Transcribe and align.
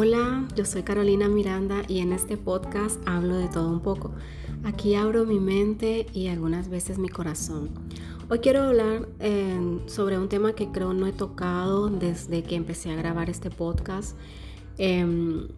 Hola, 0.00 0.46
yo 0.54 0.64
soy 0.64 0.84
Carolina 0.84 1.26
Miranda 1.28 1.82
y 1.88 1.98
en 1.98 2.12
este 2.12 2.36
podcast 2.36 3.00
hablo 3.04 3.34
de 3.34 3.48
todo 3.48 3.68
un 3.68 3.80
poco. 3.80 4.12
Aquí 4.62 4.94
abro 4.94 5.24
mi 5.24 5.40
mente 5.40 6.06
y 6.14 6.28
algunas 6.28 6.68
veces 6.68 7.00
mi 7.00 7.08
corazón. 7.08 7.70
Hoy 8.30 8.38
quiero 8.38 8.62
hablar 8.62 9.08
eh, 9.18 9.80
sobre 9.86 10.16
un 10.16 10.28
tema 10.28 10.52
que 10.52 10.70
creo 10.70 10.92
no 10.92 11.08
he 11.08 11.12
tocado 11.12 11.88
desde 11.88 12.44
que 12.44 12.54
empecé 12.54 12.92
a 12.92 12.94
grabar 12.94 13.28
este 13.28 13.50
podcast. 13.50 14.16
Em, 14.76 15.48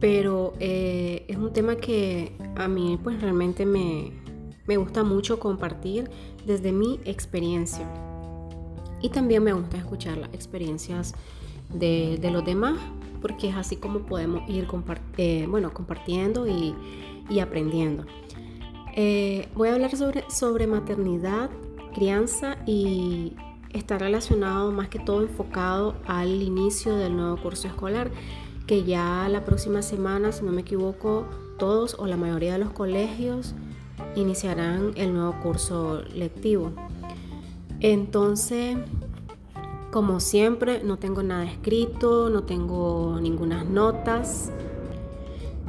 pero 0.00 0.54
eh, 0.58 1.24
es 1.28 1.36
un 1.36 1.52
tema 1.52 1.76
que 1.76 2.32
a 2.56 2.66
mí 2.66 2.98
pues 3.00 3.22
realmente 3.22 3.64
me, 3.64 4.10
gusta 4.76 5.04
mucho 5.04 5.38
compartir 5.38 6.10
desde 6.44 6.72
mi 6.72 6.98
experiencia. 7.04 7.88
Y 9.00 9.10
también 9.10 9.44
me 9.44 9.52
gusta 9.52 9.76
escuchar 9.76 10.18
las 10.18 10.34
experiencias 10.34 11.14
de, 11.72 12.18
de 12.20 12.30
los 12.32 12.44
demás 12.44 12.76
porque 13.20 13.48
es 13.48 13.56
así 13.56 13.76
como 13.76 14.00
podemos 14.00 14.48
ir 14.48 14.66
eh, 15.16 15.46
bueno, 15.48 15.72
compartiendo 15.72 16.46
y, 16.46 16.74
aprendiendo. 17.40 18.06
Eh, 18.96 19.48
voy 19.54 19.68
a 19.68 19.74
hablar 19.74 19.96
sobre, 19.96 20.24
sobre 20.28 20.66
maternidad, 20.66 21.48
crianza 21.94 22.56
y 22.66 23.34
está 23.72 23.98
relacionado 23.98 24.72
más 24.72 24.88
que 24.88 24.98
todo 24.98 25.22
enfocado 25.22 25.94
al 26.06 26.42
inicio 26.42 26.96
del 26.96 27.16
nuevo 27.16 27.36
curso 27.40 27.68
escolar, 27.68 28.10
que 28.66 28.84
ya 28.84 29.28
la 29.28 29.44
próxima 29.44 29.82
semana, 29.82 30.32
si 30.32 30.44
no 30.44 30.52
me 30.52 30.62
equivoco, 30.62 31.26
todos 31.58 31.94
o 31.98 32.06
la 32.06 32.16
mayoría 32.16 32.54
de 32.54 32.58
los 32.58 32.70
colegios 32.70 33.54
iniciarán 34.16 34.92
el 34.96 35.12
nuevo 35.12 35.38
curso 35.40 36.02
lectivo. 36.14 36.72
Entonces, 37.80 38.76
como 39.90 40.20
siempre, 40.20 40.82
no 40.84 40.98
tengo 40.98 41.22
nada 41.22 41.44
escrito, 41.44 42.30
no 42.30 42.44
tengo 42.44 43.18
ninguna 43.20 43.64
notas. 43.64 44.52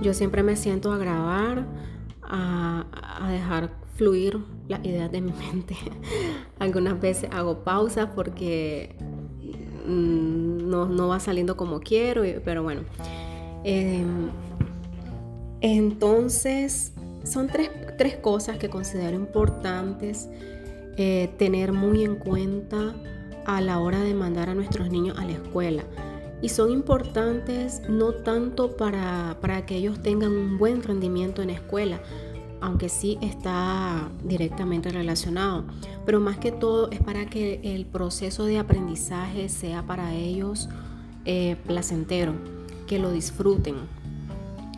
Yo 0.02 0.13
siempre 0.13 0.44
me 0.44 0.55
siento 0.55 0.91
a 0.91 0.97
grabar, 0.97 1.66
a, 2.22 2.86
dejar 3.30 3.72
fluir 3.95 4.39
las 4.67 4.83
ideas 4.86 5.11
de 5.11 5.22
mi 5.22 5.31
mente. 5.52 5.75
Algunas 6.59 7.00
veces 7.00 7.30
hago 7.33 7.63
pausas 7.63 8.09
porque 8.16 8.95
mm, 9.88 10.69
no, 10.69 11.08
va 11.08 11.19
saliendo 11.19 11.58
como 11.58 11.80
quiero, 11.80 12.23
pero 12.45 12.63
bueno. 12.63 12.81
Em, 13.63 14.30
entonces, 15.61 16.94
son 17.23 17.47
tres, 17.47 18.16
cosas 18.22 18.58
que 18.58 18.69
considero 18.69 19.16
importantes 19.16 20.28
eh, 20.97 21.30
tener 21.38 21.72
muy 21.72 22.03
en 22.03 22.16
cuenta 22.16 22.95
a 23.45 23.61
la 23.61 23.80
hora 23.80 24.00
de 24.00 24.14
mandar 24.14 24.50
a 24.50 24.56
nuestros 24.56 24.89
niños 24.89 25.17
a 25.17 25.25
la 25.25 25.34
escuela. 25.34 25.84
Y 26.42 26.50
son 26.50 26.72
importantes 26.72 27.84
no 27.88 28.14
tanto 28.14 28.75
para, 28.75 29.38
que 29.67 29.75
ellos 29.75 30.02
tengan 30.02 30.31
un 30.31 30.58
buen 30.58 30.81
rendimiento 30.81 31.42
en 31.42 31.50
la 31.50 31.53
escuela, 31.53 32.02
aunque 32.62 32.89
sí 32.89 33.17
está 33.22 34.09
directamente 34.23 34.89
relacionado, 34.89 35.66
pero 36.06 36.19
más 36.19 36.38
que 36.38 36.52
todo 36.52 36.89
es 36.92 37.00
para 37.00 37.25
que 37.25 37.59
el 37.64 37.86
proceso 37.86 38.45
de 38.45 38.59
aprendizaje 38.59 39.50
sea 39.50 39.86
para 39.86 40.14
ellos 40.14 40.69
eh, 41.25 41.58
placentero, 41.67 42.34
que 42.88 42.97
lo 42.97 43.12
disfruten. 43.12 43.75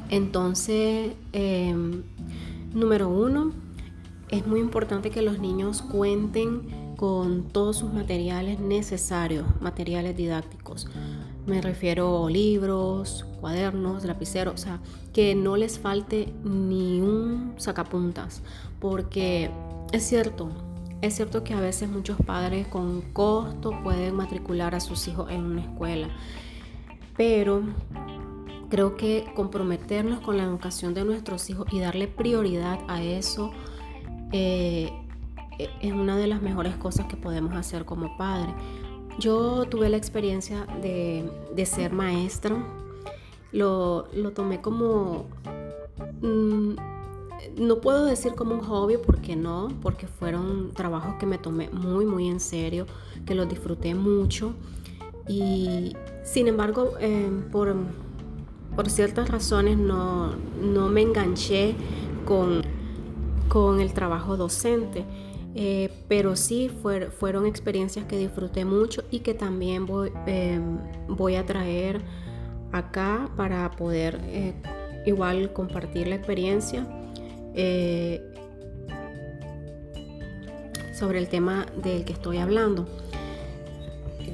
Entonces, 0.09 1.13
em, 1.31 2.03
número 2.73 3.09
uno, 3.09 3.51
es 4.29 4.45
muy 4.47 4.59
importante 4.59 5.11
que 5.11 5.21
los 5.21 5.39
niños 5.39 5.81
cuenten 5.81 6.82
con 7.03 7.49
todos 7.49 7.75
sus 7.75 7.91
materiales 7.91 8.61
necesarios, 8.61 9.45
materiales 9.59 10.15
didácticos. 10.15 10.87
Me 11.45 11.61
refiero 11.61 12.25
a 12.25 12.31
libros, 12.31 13.25
cuadernos, 13.41 14.05
lapiceros, 14.05 14.53
o 14.53 14.57
sea, 14.57 14.79
que 15.11 15.35
no 15.35 15.57
les 15.57 15.79
falte 15.79 16.31
ni 16.45 17.01
un 17.01 17.55
sacapuntas, 17.57 18.41
porque 18.79 19.51
es 19.91 20.03
cierto, 20.03 20.49
es 21.01 21.13
cierto 21.15 21.43
que 21.43 21.53
a 21.53 21.59
veces 21.59 21.89
muchos 21.89 22.15
padres 22.25 22.67
con 22.67 23.01
costo 23.11 23.73
pueden 23.83 24.15
matricular 24.15 24.73
a 24.73 24.79
sus 24.79 25.05
hijos 25.09 25.29
en 25.29 25.43
una 25.43 25.59
escuela, 25.59 26.07
pero 27.17 27.63
creo 28.69 28.95
que 28.95 29.25
comprometernos 29.35 30.21
con 30.21 30.37
la 30.37 30.43
educación 30.43 30.93
de 30.93 31.03
nuestros 31.03 31.49
hijos 31.49 31.67
y 31.69 31.81
darle 31.81 32.07
prioridad 32.07 32.79
a 32.87 33.03
eso 33.03 33.51
eh, 34.31 35.02
es 35.57 35.93
una 35.93 36.17
de 36.17 36.27
las 36.27 36.41
mejores 36.41 36.75
cosas 36.75 37.07
que 37.07 37.17
podemos 37.17 37.55
hacer 37.55 37.85
como 37.85 38.17
padre. 38.17 38.53
Yo 39.19 39.65
tuve 39.65 39.89
la 39.89 39.97
experiencia 39.97 40.65
de, 40.81 41.65
ser 41.65 41.93
maestra, 41.93 42.55
lo, 43.51 44.05
tomé 44.33 44.59
como, 44.59 45.27
mm, 46.21 46.75
no 47.57 47.81
puedo 47.81 48.05
decir 48.05 48.33
como 48.33 48.55
un 48.55 48.61
hobby, 48.61 48.97
porque 48.97 49.35
no, 49.35 49.69
porque 49.81 50.07
fueron 50.07 50.71
trabajos 50.73 51.15
que 51.19 51.25
me 51.25 51.37
tomé 51.37 51.69
muy, 51.69 52.05
muy 52.05 52.27
en 52.27 52.39
serio, 52.39 52.87
que 53.25 53.35
los 53.35 53.47
disfruté 53.47 53.93
mucho. 53.93 54.53
Y 55.27 55.95
sin 56.23 56.47
embargo, 56.47 56.93
eh, 56.99 57.29
por, 57.51 57.75
por, 58.75 58.89
ciertas 58.89 59.29
razones 59.29 59.77
no, 59.77 60.35
me 60.89 61.01
enganché 61.01 61.75
con, 62.25 62.63
con 63.47 63.79
el 63.79 63.93
trabajo 63.93 64.37
docente. 64.37 65.05
Eh, 65.55 65.91
pero 66.07 66.35
sí 66.35 66.71
fueron 67.19 67.45
experiencias 67.45 68.05
que 68.05 68.17
disfruté 68.17 68.65
mucho 68.65 69.03
y 69.11 69.19
que 69.19 69.35
también 69.35 69.85
voy, 69.85 70.11
em, 70.25 70.79
a 71.37 71.45
traer 71.45 72.01
acá 72.71 73.29
para 73.37 73.69
poder 73.71 74.19
eh, 74.23 74.53
igual 75.05 75.53
compartir 75.53 76.07
la 76.07 76.15
experiencia 76.15 76.87
eh, 77.53 78.19
sobre 80.95 81.19
el 81.19 81.27
tema 81.27 81.67
del 81.83 82.03
que 82.03 82.13
estoy 82.13 82.37
hablando. 82.37 82.87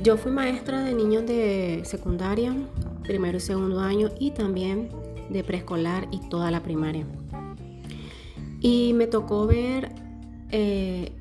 Yo 0.01 0.15
fui 0.15 0.31
maestra 0.31 0.85
de 0.85 0.93
niños 0.93 1.25
de 1.25 1.81
secundaria, 1.83 2.55
primero 3.03 3.37
y 3.37 3.41
segundo 3.41 3.81
año 3.81 4.09
y 4.19 4.31
también 4.31 4.89
de 5.29 5.43
preescolar 5.43 6.07
y 6.11 6.29
toda 6.29 6.49
la 6.49 6.63
primaria. 6.63 7.05
Y 8.61 8.93
me 8.93 9.07
tocó 9.07 9.45
ver 9.47 9.98
eh, 10.51 11.11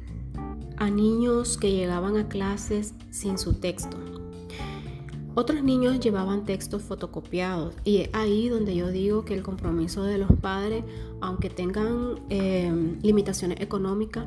a 0.78 0.90
niños 0.90 1.58
que 1.58 1.72
llegaban 1.72 2.16
a 2.16 2.28
clases 2.28 2.94
sin 3.10 3.36
su 3.36 3.54
texto. 3.54 3.96
Otros 5.34 5.62
niños 5.62 6.00
llevaban 6.00 6.44
textos 6.44 6.82
fotocopiados 6.82 7.74
y 7.84 7.98
es 7.98 8.10
ahí 8.12 8.48
donde 8.48 8.74
yo 8.74 8.88
digo 8.88 9.24
que 9.24 9.34
el 9.34 9.42
compromiso 9.42 10.02
de 10.02 10.18
los 10.18 10.32
padres, 10.40 10.84
aunque 11.20 11.50
tengan 11.50 12.20
eh, 12.30 12.96
limitaciones 13.02 13.60
económicas, 13.60 14.24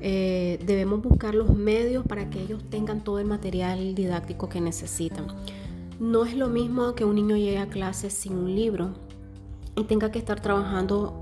eh, 0.00 0.58
debemos 0.64 1.02
buscar 1.02 1.34
los 1.34 1.54
medios 1.54 2.06
para 2.06 2.30
que 2.30 2.42
ellos 2.42 2.62
tengan 2.70 3.02
todo 3.02 3.18
el 3.18 3.26
material 3.26 3.94
didáctico 3.94 4.48
que 4.48 4.60
necesitan. 4.60 5.26
No 5.98 6.24
es 6.24 6.36
lo 6.36 6.48
mismo 6.48 6.94
que 6.94 7.04
un 7.04 7.16
niño 7.16 7.36
llegue 7.36 7.58
a 7.58 7.68
clases 7.68 8.14
sin 8.14 8.34
un 8.34 8.54
libro 8.54 8.94
y 9.76 9.84
tenga 9.84 10.10
que 10.10 10.18
estar 10.18 10.40
trabajando 10.40 11.20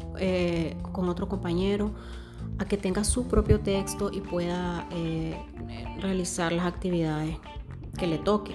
con 0.93 1.09
otro 1.09 1.29
compañero 1.29 1.93
a 2.59 2.65
que 2.65 2.77
tenga 2.77 3.05
su 3.05 3.27
propio 3.29 3.61
texto 3.61 4.11
y 4.13 4.21
pueda 4.21 4.87
eh, 4.91 5.37
realizar 6.01 6.53
las 6.53 6.67
actividades 6.67 7.37
que 7.99 8.07
le 8.07 8.19
toque. 8.19 8.55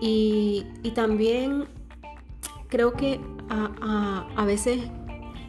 Y, 0.00 0.64
también 0.94 1.64
creo 2.68 2.92
que 2.92 3.20
a, 3.50 4.44
veces 4.46 4.80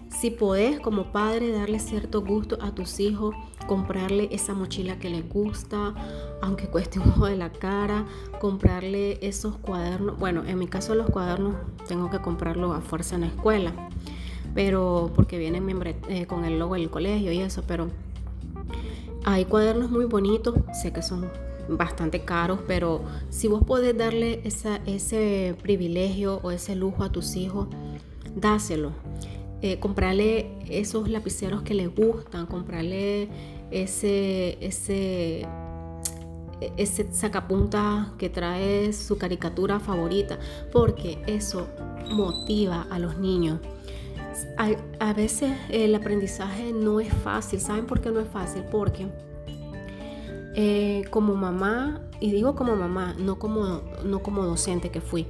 si 0.10 0.32
podés 0.32 0.80
como 0.80 1.12
padre 1.12 1.52
darle 1.52 1.80
cierto 1.80 2.22
gusto 2.22 2.58
a 2.62 2.74
tus 2.74 3.00
hijos, 3.00 3.36
comprarle 3.68 4.30
esa 4.32 4.54
mochila 4.54 5.00
que 5.00 5.10
les 5.10 5.28
gusta, 5.28 5.94
aunque 6.42 6.68
cueste 6.68 7.00
un 7.00 7.10
ojo 7.10 7.26
de 7.28 7.38
la 7.38 7.52
cara, 7.52 8.06
comprarle 8.40 9.20
esos 9.22 9.58
cuadernos. 9.58 10.18
Bueno, 10.18 10.44
en 10.46 10.58
mi 10.58 10.68
caso 10.68 10.96
los 10.96 11.10
cuadernos 11.10 11.56
tengo 11.88 12.10
que 12.10 12.20
comprarlos 12.20 12.76
a 12.76 12.82
fuerza 12.82 13.16
en 13.16 13.22
la 13.22 13.28
escuela 13.28 13.74
pero 14.54 15.12
porque 15.16 15.38
vienen 15.38 15.68
eh, 16.10 16.26
con 16.26 16.46
el 16.46 16.60
logo 16.60 16.76
del 16.76 16.90
colegio 16.90 17.32
y 17.32 17.40
eso, 17.40 17.64
pero 17.68 17.88
hay 19.24 19.46
cuadernos 19.46 19.92
muy 19.92 20.06
bonitos, 20.06 20.56
sé 20.74 20.94
que 20.94 21.02
son 21.02 21.30
bastante 21.70 22.22
caros, 22.22 22.60
pero 22.68 23.02
si 23.30 23.48
vos 23.48 23.64
podés 23.66 23.98
darle 23.98 24.42
ese 24.44 25.56
privilegio 25.62 26.40
o 26.44 26.52
ese 26.52 26.76
lujo 26.76 27.04
a 27.04 27.12
tus 27.12 27.36
hijos, 27.36 27.68
dáselo. 28.36 28.92
Eh, 29.62 29.80
comprarle 29.80 30.52
esos 30.70 31.10
lapiceros 31.10 31.64
que 31.64 31.74
les 31.74 31.94
gustan, 31.94 32.46
comprarle 32.46 33.28
ese, 33.72 34.58
ese, 34.62 35.48
ese 36.78 37.12
sacapunta 37.12 38.14
que 38.20 38.30
trae 38.30 38.94
su 38.94 39.18
caricatura 39.18 39.80
favorita, 39.80 40.40
porque 40.72 41.22
eso 41.26 41.68
motiva 42.12 42.86
a 42.92 43.00
los 43.00 43.18
niños 43.18 43.60
a, 45.00 45.14
veces 45.14 45.52
el 45.70 45.96
aprendizaje 45.96 46.74
no 46.74 47.00
es 47.00 47.14
fácil. 47.14 47.60
¿Saben 47.60 47.86
por 47.86 48.02
qué 48.02 48.12
no 48.12 48.20
es 48.20 48.28
fácil? 48.28 48.64
Porque 48.70 49.08
eh, 50.56 51.04
como 51.10 51.36
mamá, 51.36 52.02
y 52.20 52.32
digo 52.32 52.56
como 52.56 52.76
mamá, 52.76 53.16
no 53.18 53.40
como, 53.40 53.82
no 54.06 54.20
como 54.20 54.44
docente 54.44 54.90
que 54.90 55.02
fui, 55.02 55.28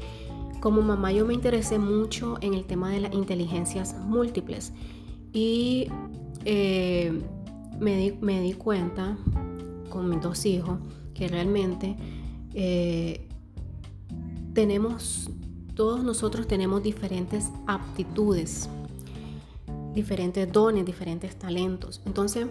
como 0.60 0.82
mamá 0.82 1.12
yo 1.12 1.26
me 1.26 1.34
interesé 1.34 1.80
mucho 1.80 2.38
en 2.42 2.54
el 2.54 2.66
tema 2.66 2.90
de 2.92 3.02
las 3.02 3.14
inteligencias 3.14 3.96
múltiples 3.96 4.74
y 5.32 5.88
eh, 6.46 7.22
me, 7.80 8.42
di, 8.42 8.54
cuenta 8.54 9.18
con 9.90 10.10
mis 10.10 10.22
dos 10.22 10.46
hijos 10.46 10.80
que 11.14 11.28
realmente 11.28 11.96
eh, 12.54 13.28
tenemos, 14.54 15.30
todos 15.76 16.04
nosotros 16.04 16.48
tenemos 16.48 16.82
diferentes 16.82 17.52
aptitudes, 17.68 18.70
diferentes 19.98 20.52
dones, 20.52 20.86
diferentes 20.86 21.36
talentos. 21.38 22.02
Entonces, 22.06 22.46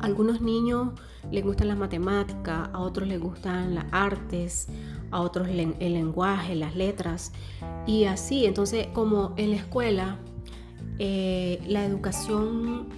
a 0.00 0.06
algunos 0.06 0.40
niños 0.40 0.88
les 1.30 1.44
gustan 1.44 1.68
las 1.68 1.78
matemáticas, 1.78 2.70
a 2.72 2.78
otros 2.78 3.06
les 3.06 3.20
gustan 3.20 3.74
las 3.74 3.84
artes, 3.92 4.68
a 5.10 5.20
otros 5.20 5.46
el 5.48 5.92
lenguaje, 5.92 6.54
las 6.54 6.74
letras 6.74 7.32
y 7.86 8.04
así. 8.04 8.46
Entonces, 8.46 8.86
como 8.94 9.34
en 9.36 9.50
la 9.50 9.56
escuela, 9.56 10.16
eh, 10.98 11.62
la 11.66 11.84
educación 11.84 12.88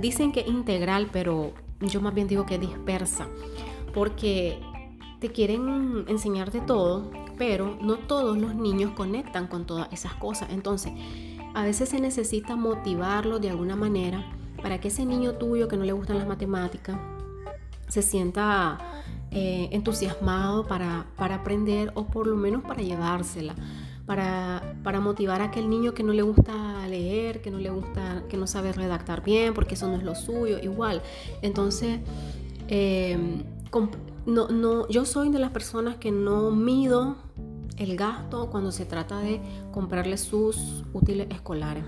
dicen 0.00 0.30
que 0.30 0.40
es 0.40 0.46
integral, 0.46 1.08
pero 1.12 1.52
yo 1.80 2.00
más 2.00 2.14
bien 2.14 2.28
digo 2.28 2.46
que 2.46 2.58
dispersa, 2.58 3.26
porque 3.92 4.60
te 5.18 5.30
quieren 5.30 6.04
enseñar 6.06 6.52
de 6.52 6.60
todo, 6.60 7.10
pero 7.36 7.76
no 7.80 7.96
todos 7.96 8.38
los 8.38 8.54
niños 8.54 8.92
conectan 8.92 9.48
con 9.48 9.66
todas 9.66 9.92
esas 9.92 10.14
cosas. 10.14 10.50
Entonces, 10.52 10.92
a 11.56 11.62
veces 11.62 11.88
se 11.88 12.00
necesita 12.00 12.54
motivarlo 12.54 13.38
de 13.38 13.48
alguna 13.48 13.76
manera 13.76 14.22
para 14.62 14.78
que 14.78 14.88
ese 14.88 15.06
niño 15.06 15.36
tuyo 15.36 15.68
que 15.68 15.78
no 15.78 15.84
le 15.84 15.92
gustan 15.92 16.18
las 16.18 16.28
matemáticas 16.28 16.98
se 17.88 18.02
sienta 18.02 18.76
eh, 19.30 19.70
entusiasmado 19.72 20.66
para, 20.66 21.06
para, 21.16 21.36
aprender 21.36 21.92
o 21.94 22.08
por 22.08 22.26
lo 22.26 22.36
menos 22.36 22.62
para 22.62 22.82
llevársela, 22.82 23.54
para, 24.04 24.76
para, 24.82 25.00
motivar 25.00 25.40
a 25.40 25.44
aquel 25.44 25.70
niño 25.70 25.94
que 25.94 26.02
no 26.02 26.12
le 26.12 26.20
gusta 26.20 26.86
leer, 26.88 27.40
que 27.40 27.50
no 27.50 27.58
le 27.58 27.70
gusta, 27.70 28.24
que 28.28 28.36
no 28.36 28.46
sabe 28.46 28.74
redactar 28.74 29.24
bien, 29.24 29.54
porque 29.54 29.76
eso 29.76 29.88
no 29.88 29.96
es 29.96 30.02
lo 30.02 30.14
suyo, 30.14 30.58
igual. 30.62 31.00
Entonces, 31.40 32.00
em, 32.68 33.44
no, 34.26 34.48
no, 34.48 34.86
yo 34.88 35.06
soy 35.06 35.30
de 35.30 35.38
las 35.38 35.52
personas 35.52 35.96
que 35.96 36.10
no 36.10 36.50
mido 36.50 37.16
el 37.76 37.96
gasto 37.96 38.50
cuando 38.50 38.72
se 38.72 38.84
trata 38.84 39.20
de 39.20 39.40
comprarle 39.72 40.16
sus 40.16 40.84
útiles 40.92 41.28
escolares. 41.30 41.84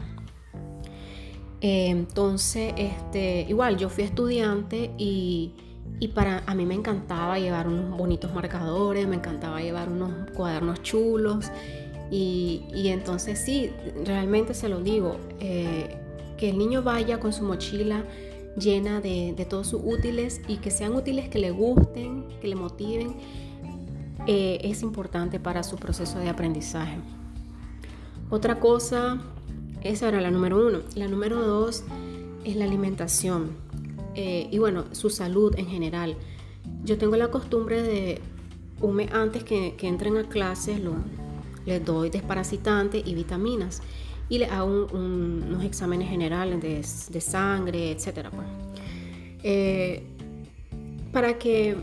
entonces, 1.61 2.73
este, 2.77 3.47
igual, 3.49 3.77
yo 3.77 3.89
fui 3.89 4.05
estudiante 4.05 4.93
y 4.97 5.55
y 6.01 6.09
para 6.09 6.43
a 6.47 6.55
mí 6.55 6.65
me 6.65 6.75
encantaba 6.75 7.39
llevar 7.39 7.67
unos 7.67 7.97
bonitos 7.97 8.33
marcadores, 8.33 9.07
me 9.09 9.17
encantaba 9.17 9.61
llevar 9.61 9.89
unos 9.89 10.31
cuadernos 10.33 10.83
chulos. 10.83 11.51
Y, 12.11 12.63
entonces 12.75 13.39
sí, 13.39 13.71
realmente 14.05 14.55
se 14.55 14.69
lo 14.69 14.81
digo, 14.81 15.17
eh, 15.41 15.99
que 16.39 16.51
el 16.51 16.59
niño 16.59 16.83
vaya 16.83 17.21
con 17.21 17.33
su 17.33 17.45
mochila 17.45 18.05
llena 18.57 19.01
de, 19.01 19.47
todos 19.49 19.67
sus 19.67 19.83
útiles 19.85 20.41
y 20.49 20.57
que 20.57 20.71
sean 20.71 20.95
útiles 20.95 21.29
que 21.29 21.39
le 21.39 21.51
gusten, 21.51 22.27
que 22.41 22.49
le 22.49 22.55
motiven, 22.55 23.17
eh, 24.27 24.61
es 24.63 24.83
importante 24.83 25.41
para 25.41 25.63
su 25.63 25.77
proceso 25.77 26.19
de 26.19 26.29
aprendizaje. 26.29 26.99
Otra 28.31 28.61
cosa, 28.61 29.19
esa 29.83 30.09
era 30.09 30.21
la 30.21 30.31
número 30.31 30.67
uno. 30.67 30.81
La 30.95 31.09
número 31.09 31.41
dos 31.41 31.85
es 32.45 32.57
la 32.57 32.65
alimentación. 32.65 33.53
Eh, 34.15 34.49
y 34.51 34.59
bueno, 34.59 34.85
su 34.93 35.11
salud 35.11 35.55
en 35.57 35.67
general. 35.67 36.17
Yo 36.85 36.99
tengo 36.99 37.17
la 37.17 37.29
costumbre 37.29 37.83
de 37.83 38.21
un 38.81 38.97
mes 38.97 39.13
antes 39.13 39.45
que, 39.45 39.75
entren 39.81 40.17
a 40.17 40.25
clases, 40.25 40.81
les 41.65 41.85
doy 41.85 42.11
desparasitante 42.11 43.03
y 43.05 43.15
vitaminas 43.15 43.83
y 44.29 44.39
les 44.39 44.51
hago 44.51 44.87
unos 44.93 45.65
exámenes 45.65 46.09
generales 46.09 46.61
de, 46.61 47.21
sangre, 47.21 47.93
etc. 47.93 48.29
Pues. 48.31 48.47
Eh, 49.43 50.03
para 51.13 51.39
que, 51.39 51.77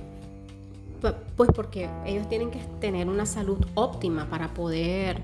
pues 1.02 1.50
porque 1.54 1.90
ellos 2.06 2.28
tienen 2.30 2.52
que 2.52 2.60
tener 2.80 3.08
una 3.08 3.26
salud 3.26 3.58
óptima 3.76 4.30
para 4.30 4.54
poder 4.54 5.24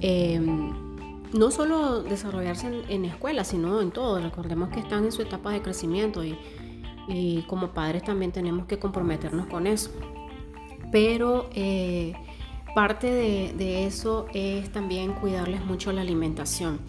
em, 0.00 0.70
no 1.32 1.50
solo 1.50 2.02
desarrollarse 2.02 2.84
en, 2.88 3.04
escuela, 3.04 3.44
sino 3.44 3.80
en 3.80 3.90
todo. 3.90 4.20
Recordemos 4.20 4.70
que 4.70 4.80
están 4.80 5.04
en 5.04 5.12
su 5.12 5.22
etapa 5.22 5.50
de 5.52 5.62
crecimiento 5.62 6.22
y, 6.24 6.36
como 7.46 7.68
padres 7.68 8.04
también 8.04 8.32
tenemos 8.32 8.66
que 8.66 8.78
comprometernos 8.78 9.46
con 9.46 9.66
eso. 9.66 9.90
Pero 10.90 11.48
eh, 11.54 12.14
parte 12.74 13.10
de, 13.10 13.86
eso 13.86 14.26
es 14.32 14.70
también 14.72 15.12
cuidarles 15.12 15.64
mucho 15.64 15.92
la 15.92 16.02
alimentación. 16.02 16.80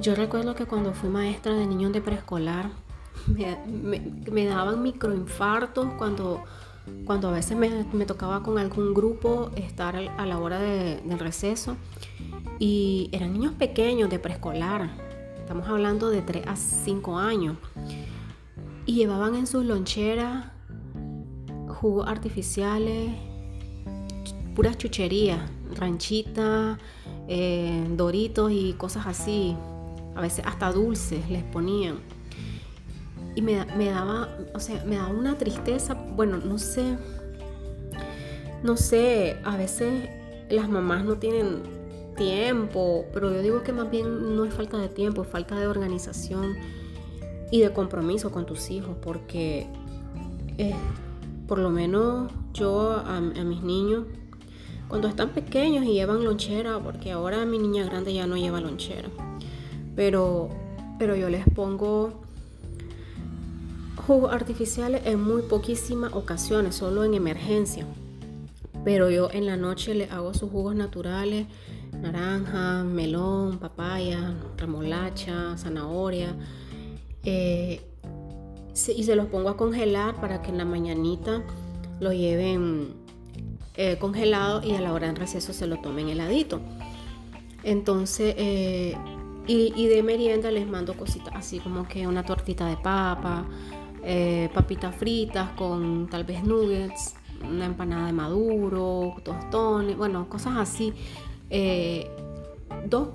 Yo 0.00 0.14
recuerdo 0.14 0.54
que 0.54 0.66
cuando 0.66 0.92
fui 0.92 1.08
maestra 1.08 1.54
de 1.54 1.66
niños 1.66 1.92
de 1.92 2.00
preescolar, 2.00 2.70
me, 4.30 4.46
daban 4.46 4.82
microinfartos 4.82 5.94
cuando, 5.94 6.44
cuando 7.04 7.28
a 7.28 7.32
veces 7.32 7.56
me, 7.56 8.06
tocaba 8.06 8.42
con 8.42 8.58
algún 8.58 8.94
grupo 8.94 9.50
estar 9.56 9.96
a 9.96 10.26
la 10.26 10.38
hora 10.38 10.60
del 10.60 11.18
receso. 11.18 11.76
Y 12.58 13.08
eran 13.12 13.32
niños 13.32 13.52
pequeños 13.54 14.08
de 14.08 14.18
preescolar, 14.18 14.90
estamos 15.38 15.68
hablando 15.68 16.08
de 16.10 16.22
3 16.22 16.46
a 16.46 16.56
5 16.56 17.18
años, 17.18 17.56
y 18.86 18.94
llevaban 18.94 19.34
en 19.34 19.46
sus 19.46 19.64
loncheras 19.64 20.46
jugos 21.68 22.08
artificiales, 22.08 23.12
puras 24.54 24.78
chucherías, 24.78 25.38
ranchitas, 25.74 26.78
eh, 27.28 27.86
doritos 27.90 28.50
y 28.52 28.72
cosas 28.74 29.06
así, 29.06 29.56
a 30.14 30.20
veces 30.20 30.44
hasta 30.46 30.72
dulces 30.72 31.28
les 31.28 31.44
ponían. 31.44 31.98
Y 33.36 33.42
me, 33.42 33.64
me, 33.76 33.90
daba, 33.90 34.36
o 34.54 34.58
sea, 34.58 34.82
me 34.84 34.96
daba 34.96 35.10
una 35.10 35.38
tristeza, 35.38 35.94
bueno, 35.94 36.38
no 36.38 36.58
sé, 36.58 36.96
no 38.64 38.76
sé, 38.76 39.36
a 39.44 39.56
veces 39.56 40.08
las 40.48 40.68
mamás 40.68 41.04
no 41.04 41.16
tienen 41.16 41.62
tiempo, 42.16 43.04
pero 43.12 43.32
yo 43.32 43.42
digo 43.42 43.62
que 43.62 43.72
más 43.72 43.90
bien 43.90 44.34
no 44.34 44.44
es 44.44 44.52
falta 44.52 44.78
de 44.78 44.88
tiempo, 44.88 45.22
es 45.22 45.28
falta 45.28 45.58
de 45.58 45.66
organización 45.66 46.56
y 47.50 47.60
de 47.60 47.72
compromiso 47.72 48.32
con 48.32 48.46
tus 48.46 48.70
hijos, 48.70 48.96
porque 49.00 49.66
eh, 50.58 50.74
por 51.46 51.58
lo 51.58 51.70
menos 51.70 52.32
yo 52.52 52.90
a, 52.90 53.20
mis 53.20 53.62
niños, 53.62 54.04
cuando 54.88 55.08
están 55.08 55.30
pequeños 55.30 55.84
y 55.84 55.92
llevan 55.92 56.24
lonchera, 56.24 56.80
porque 56.80 57.12
ahora 57.12 57.44
mi 57.44 57.58
niña 57.58 57.84
grande 57.84 58.14
ya 58.14 58.26
no 58.26 58.36
lleva 58.36 58.60
lonchera, 58.60 59.08
pero, 59.94 60.48
pero 60.98 61.14
yo 61.14 61.28
les 61.28 61.44
pongo 61.54 62.22
jugos 63.96 64.32
artificiales 64.32 65.02
en 65.04 65.20
muy 65.20 65.42
poquísimas 65.42 66.12
ocasiones, 66.12 66.74
solo 66.74 67.04
en 67.04 67.14
emergencia. 67.14 67.86
Pero 68.84 69.10
yo 69.10 69.30
en 69.32 69.46
la 69.46 69.56
noche 69.56 69.94
les 69.94 70.10
hago 70.12 70.32
sus 70.34 70.50
jugos 70.50 70.74
naturales 70.74 71.46
naranja, 72.00 72.84
melón, 72.84 73.58
papaya, 73.58 74.34
remolacha, 74.56 75.56
zanahoria. 75.56 76.34
Eh, 77.24 77.80
y 78.72 79.02
se 79.04 79.16
los 79.16 79.26
pongo 79.26 79.48
a 79.48 79.56
congelar 79.56 80.20
para 80.20 80.42
que 80.42 80.50
en 80.50 80.58
la 80.58 80.64
mañanita 80.64 81.42
lo 81.98 82.12
lleven 82.12 82.94
eh, 83.74 83.96
congelado 83.98 84.62
y 84.62 84.74
a 84.74 84.80
la 84.80 84.92
hora 84.92 85.06
del 85.06 85.16
receso 85.16 85.52
se 85.52 85.66
lo 85.66 85.78
tomen 85.78 86.08
heladito. 86.08 86.60
Entonces, 87.62 88.34
eh, 88.36 88.96
y, 89.48 89.86
de 89.86 90.02
merienda 90.02 90.50
les 90.50 90.66
mando 90.66 90.94
cositas 90.94 91.34
así 91.34 91.58
como 91.58 91.86
que 91.88 92.06
una 92.06 92.24
tortita 92.24 92.66
de 92.66 92.76
papa, 92.76 93.46
papitas 94.54 94.94
fritas 94.94 95.50
con 95.50 96.08
tal 96.08 96.24
vez 96.24 96.44
nuggets, 96.44 97.16
una 97.42 97.66
empanada 97.66 98.06
de 98.06 98.12
maduro, 98.12 99.16
tostones, 99.24 99.96
bueno, 99.96 100.28
cosas 100.28 100.56
así 100.56 100.92
eh, 101.50 102.10
dos, 102.88 103.08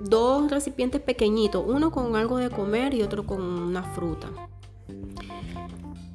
dos 0.00 0.50
recipientes 0.50 1.00
pequeñitos, 1.00 1.64
uno 1.66 1.90
con 1.90 2.16
algo 2.16 2.38
de 2.38 2.50
comer 2.50 2.94
y 2.94 3.02
otro 3.02 3.24
con 3.24 3.40
una 3.40 3.82
fruta. 3.82 4.28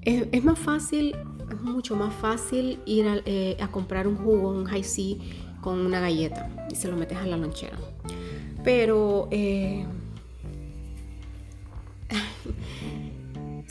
Es, 0.02 0.44
más 0.44 0.58
fácil, 0.58 1.16
es 1.52 1.62
mucho 1.62 1.96
más 1.96 2.14
fácil 2.14 2.80
ir 2.86 3.22
eh, 3.26 3.58
a, 3.60 3.70
comprar 3.70 4.08
un 4.08 4.16
jugo, 4.18 4.50
un 4.50 4.66
high 4.66 4.84
C 4.84 5.18
con 5.62 5.86
una 5.86 6.00
galleta 6.00 6.50
y 6.72 6.76
se 6.76 6.88
lo 6.88 6.98
metes 6.98 7.18
a 7.18 7.28
la 7.28 7.38
lonchera. 7.38 7.78
Pero 8.64 9.28
eh, 9.30 9.86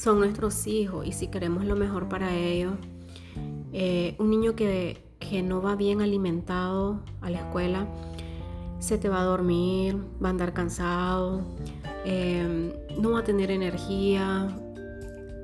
son 0.09 0.21
nuestros 0.21 0.67
hijos 0.67 1.07
y 1.07 1.13
si 1.13 1.29
queremos 1.29 1.67
lo 1.67 1.77
mejor 1.77 2.09
para 2.09 2.35
ellos, 2.35 2.73
un 4.19 4.31
niño 4.31 4.55
que 4.55 5.09
que 5.19 5.43
no 5.43 5.61
va 5.61 5.77
bien 5.77 6.01
alimentado 6.01 7.01
a 7.21 7.31
la 7.31 7.39
escuela, 7.39 7.87
se 8.79 8.99
te 8.99 9.09
va 9.09 9.21
a 9.21 9.25
dormir, 9.25 9.97
va 10.23 10.29
a 10.29 10.31
andar 10.31 10.53
cansado, 10.53 11.43
em, 12.05 12.73
no 12.99 13.13
va 13.13 13.21
a 13.21 13.25
tener 13.25 13.51
energía, 13.51 14.49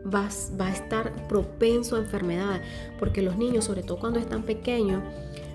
va, 0.06 0.28
va, 0.59 0.66
a 0.66 0.73
estar 0.73 1.28
propenso 1.28 1.97
a 1.97 1.99
enfermedades, 1.99 2.62
porque 2.99 3.23
los 3.23 3.37
niños, 3.37 3.64
sobre 3.64 3.83
todo 3.83 3.99
cuando 3.99 4.18
están 4.18 4.44
pequeños, 4.44 5.02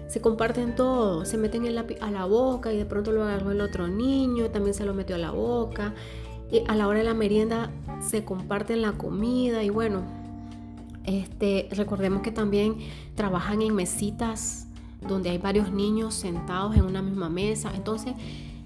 se 0.08 0.22
comparten 0.22 0.76
todo, 0.76 1.24
se 1.24 1.38
meten 1.38 1.66
el 1.66 1.78
a 1.78 2.12
la 2.12 2.26
boca 2.26 2.74
y 2.74 2.78
de 2.78 2.86
pronto 2.86 3.12
lo 3.12 3.24
agarró 3.24 3.52
el 3.52 3.62
otro 3.62 3.88
niño, 3.88 4.50
también 4.50 4.74
se 4.74 4.84
lo 4.84 4.94
metió 4.94 5.16
a 5.16 5.20
la 5.20 5.32
boca. 5.32 5.94
Y 6.52 6.62
a 6.68 6.76
la 6.76 6.88
hora 6.88 7.00
de 7.00 7.06
la 7.06 7.14
merienda 7.14 7.72
se 8.02 8.24
comparten 8.24 8.82
la 8.82 8.94
comida 8.94 9.64
y 9.64 9.70
bueno, 9.70 10.04
este, 11.06 11.68
recordemos 11.72 12.22
que 12.22 12.32
también 12.32 12.78
trabajan 13.16 13.62
en 13.62 13.74
mesitas 13.76 14.68
donde 15.08 15.30
hay 15.30 15.38
varios 15.38 15.72
niños 15.72 16.14
sentados 16.14 16.76
en 16.76 16.84
una 16.84 17.02
misma 17.02 17.30
mesa. 17.30 17.72
Entonces, 17.76 18.14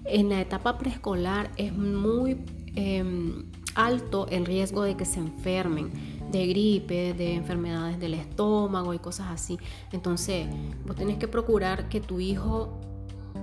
en 0.06 0.30
la 0.30 0.42
etapa 0.42 0.78
preescolar 0.78 1.52
es 1.58 1.74
muy 1.74 2.38
em, 2.76 3.46
alto 3.76 4.28
el 4.30 4.46
riesgo 4.46 4.84
de 4.84 4.96
que 4.96 5.06
se 5.06 5.20
enfermen 5.20 5.92
de 6.32 6.48
gripe, 6.48 7.14
de 7.14 7.36
enfermedades 7.36 8.00
del 8.00 8.16
estómago 8.16 8.94
y 8.94 9.00
cosas 9.00 9.28
así. 9.30 9.58
Entonces, 9.92 10.48
vos 10.86 10.96
tenés 10.96 11.18
que 11.18 11.28
procurar 11.28 11.90
que 11.90 12.02
tu 12.02 12.20
hijo 12.20 12.80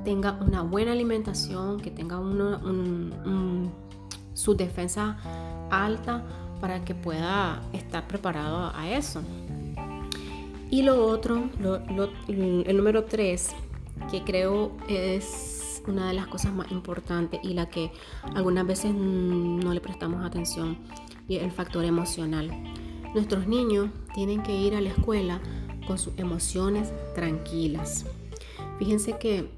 tenga 0.04 0.38
una 0.40 0.62
buena 0.62 0.92
alimentación, 0.92 1.78
que 1.80 1.90
tenga 1.90 2.18
su 4.40 4.54
defensa 4.54 5.18
alta 5.70 6.24
para 6.60 6.82
que 6.84 6.94
pueda 6.94 7.62
estar 7.72 8.08
preparado 8.08 8.72
a 8.74 8.90
eso. 8.90 9.20
Y 10.70 10.82
lo 10.82 11.06
otro, 11.06 11.50
el 12.28 12.76
número 12.76 13.04
tres, 13.04 13.50
que 14.10 14.24
creo 14.24 14.76
es 14.88 15.82
una 15.86 16.08
de 16.08 16.14
las 16.14 16.26
cosas 16.26 16.54
más 16.54 16.70
importantes 16.70 17.40
y 17.42 17.54
la 17.54 17.68
que 17.68 17.92
algunas 18.34 18.66
veces 18.66 18.94
no 18.94 19.74
le 19.74 19.80
prestamos 19.80 20.24
atención, 20.24 20.78
y 21.28 21.36
el 21.36 21.50
factor 21.50 21.84
emocional. 21.84 22.50
Nuestros 23.14 23.46
niños 23.46 23.90
tienen 24.14 24.42
que 24.42 24.56
ir 24.56 24.74
a 24.74 24.80
la 24.80 24.88
escuela 24.88 25.40
con 25.86 25.98
sus 25.98 26.16
emociones 26.18 26.92
tranquilas. 27.14 28.06
Fíjense 28.78 29.18
que 29.18 29.50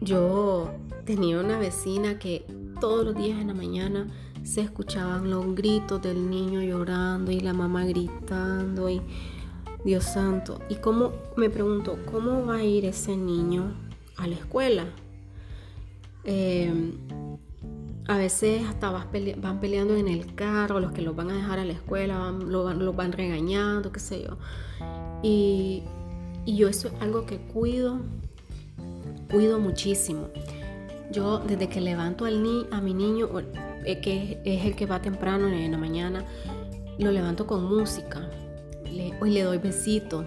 yo 0.00 0.70
tenía 1.04 1.40
una 1.40 1.58
vecina 1.58 2.18
que 2.18 2.44
todos 2.80 3.04
los 3.04 3.14
días 3.14 3.38
en 3.38 3.48
la 3.48 3.54
mañana 3.54 4.08
se 4.42 4.62
escuchaban 4.62 5.30
los 5.30 5.54
gritos 5.54 6.00
del 6.02 6.30
niño 6.30 6.62
llorando 6.62 7.30
y 7.30 7.40
la 7.40 7.52
mamá 7.52 7.84
gritando 7.84 8.88
y 8.88 9.02
Dios 9.84 10.04
santo. 10.04 10.60
Y 10.68 10.76
cómo 10.76 11.12
me 11.36 11.50
pregunto, 11.50 11.98
¿cómo 12.10 12.46
va 12.46 12.56
a 12.56 12.64
ir 12.64 12.86
ese 12.86 13.16
niño 13.16 13.74
a 14.16 14.26
la 14.26 14.34
escuela? 14.34 14.86
Eh, 16.24 16.72
a 18.10 18.16
veces 18.16 18.66
hasta 18.66 18.90
van 18.90 19.60
peleando 19.60 19.94
en 19.94 20.08
el 20.08 20.34
carro, 20.34 20.80
los 20.80 20.90
que 20.92 21.00
los 21.00 21.14
van 21.14 21.30
a 21.30 21.34
dejar 21.34 21.60
a 21.60 21.64
la 21.64 21.74
escuela, 21.74 22.18
van, 22.18 22.50
lo, 22.50 22.64
van, 22.64 22.96
van 22.96 23.12
regañando, 23.12 23.92
qué 23.92 24.00
sé 24.00 24.24
yo. 24.24 24.36
Y, 25.22 25.84
yo 26.46 26.68
eso 26.68 26.88
es 26.88 26.94
algo 27.00 27.26
que 27.26 27.36
cuido, 27.38 28.00
cuido 29.30 29.60
muchísimo. 29.60 30.28
Yo 31.10 31.38
desde 31.38 31.68
que 31.68 31.80
levanto 31.80 32.24
al 32.24 32.42
ni 32.42 32.66
a 32.70 32.80
mi 32.80 32.94
niño, 32.94 33.28
eh, 33.84 34.00
que 34.00 34.40
es 34.44 34.64
el 34.64 34.76
que 34.76 34.86
va 34.86 35.02
temprano 35.02 35.48
en 35.48 35.70
la 35.72 35.78
mañana, 35.78 36.24
lo 36.98 37.10
levanto 37.10 37.46
con 37.46 37.64
música. 37.64 38.30
Le, 38.84 39.12
hoy 39.20 39.30
le 39.30 39.42
doy 39.42 39.58
besito. 39.58 40.24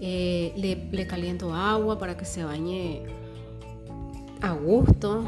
Eh, 0.00 0.52
le, 0.56 0.88
le 0.90 1.06
caliento 1.06 1.54
agua 1.54 1.98
para 1.98 2.16
que 2.16 2.24
se 2.24 2.42
bañe 2.44 3.04
a 4.40 4.52
gusto. 4.52 5.24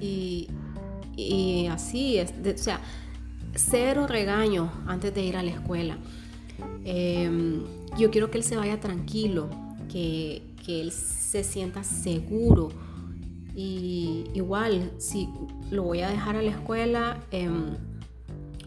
Y, 0.00 0.48
y 1.16 1.66
así, 1.66 2.18
es, 2.18 2.32
o 2.32 2.58
sea, 2.58 2.80
cero 3.54 4.06
regaño 4.06 4.70
antes 4.86 5.14
de 5.14 5.24
ir 5.24 5.36
a 5.36 5.42
la 5.42 5.50
escuela. 5.50 5.98
Em, 6.84 7.62
yo 7.98 8.10
quiero 8.10 8.30
que 8.30 8.38
él 8.38 8.44
se 8.44 8.56
vaya 8.56 8.80
tranquilo, 8.80 9.48
que, 9.90 10.42
él 10.66 10.92
se 10.92 11.44
sienta 11.44 11.84
seguro. 11.84 12.70
Y 13.54 14.24
igual, 14.34 14.92
si 14.98 15.28
lo 15.70 15.82
voy 15.82 16.00
a 16.00 16.08
dejar 16.08 16.36
a 16.36 16.42
la 16.42 16.50
escuela, 16.50 17.20
em, 17.30 17.76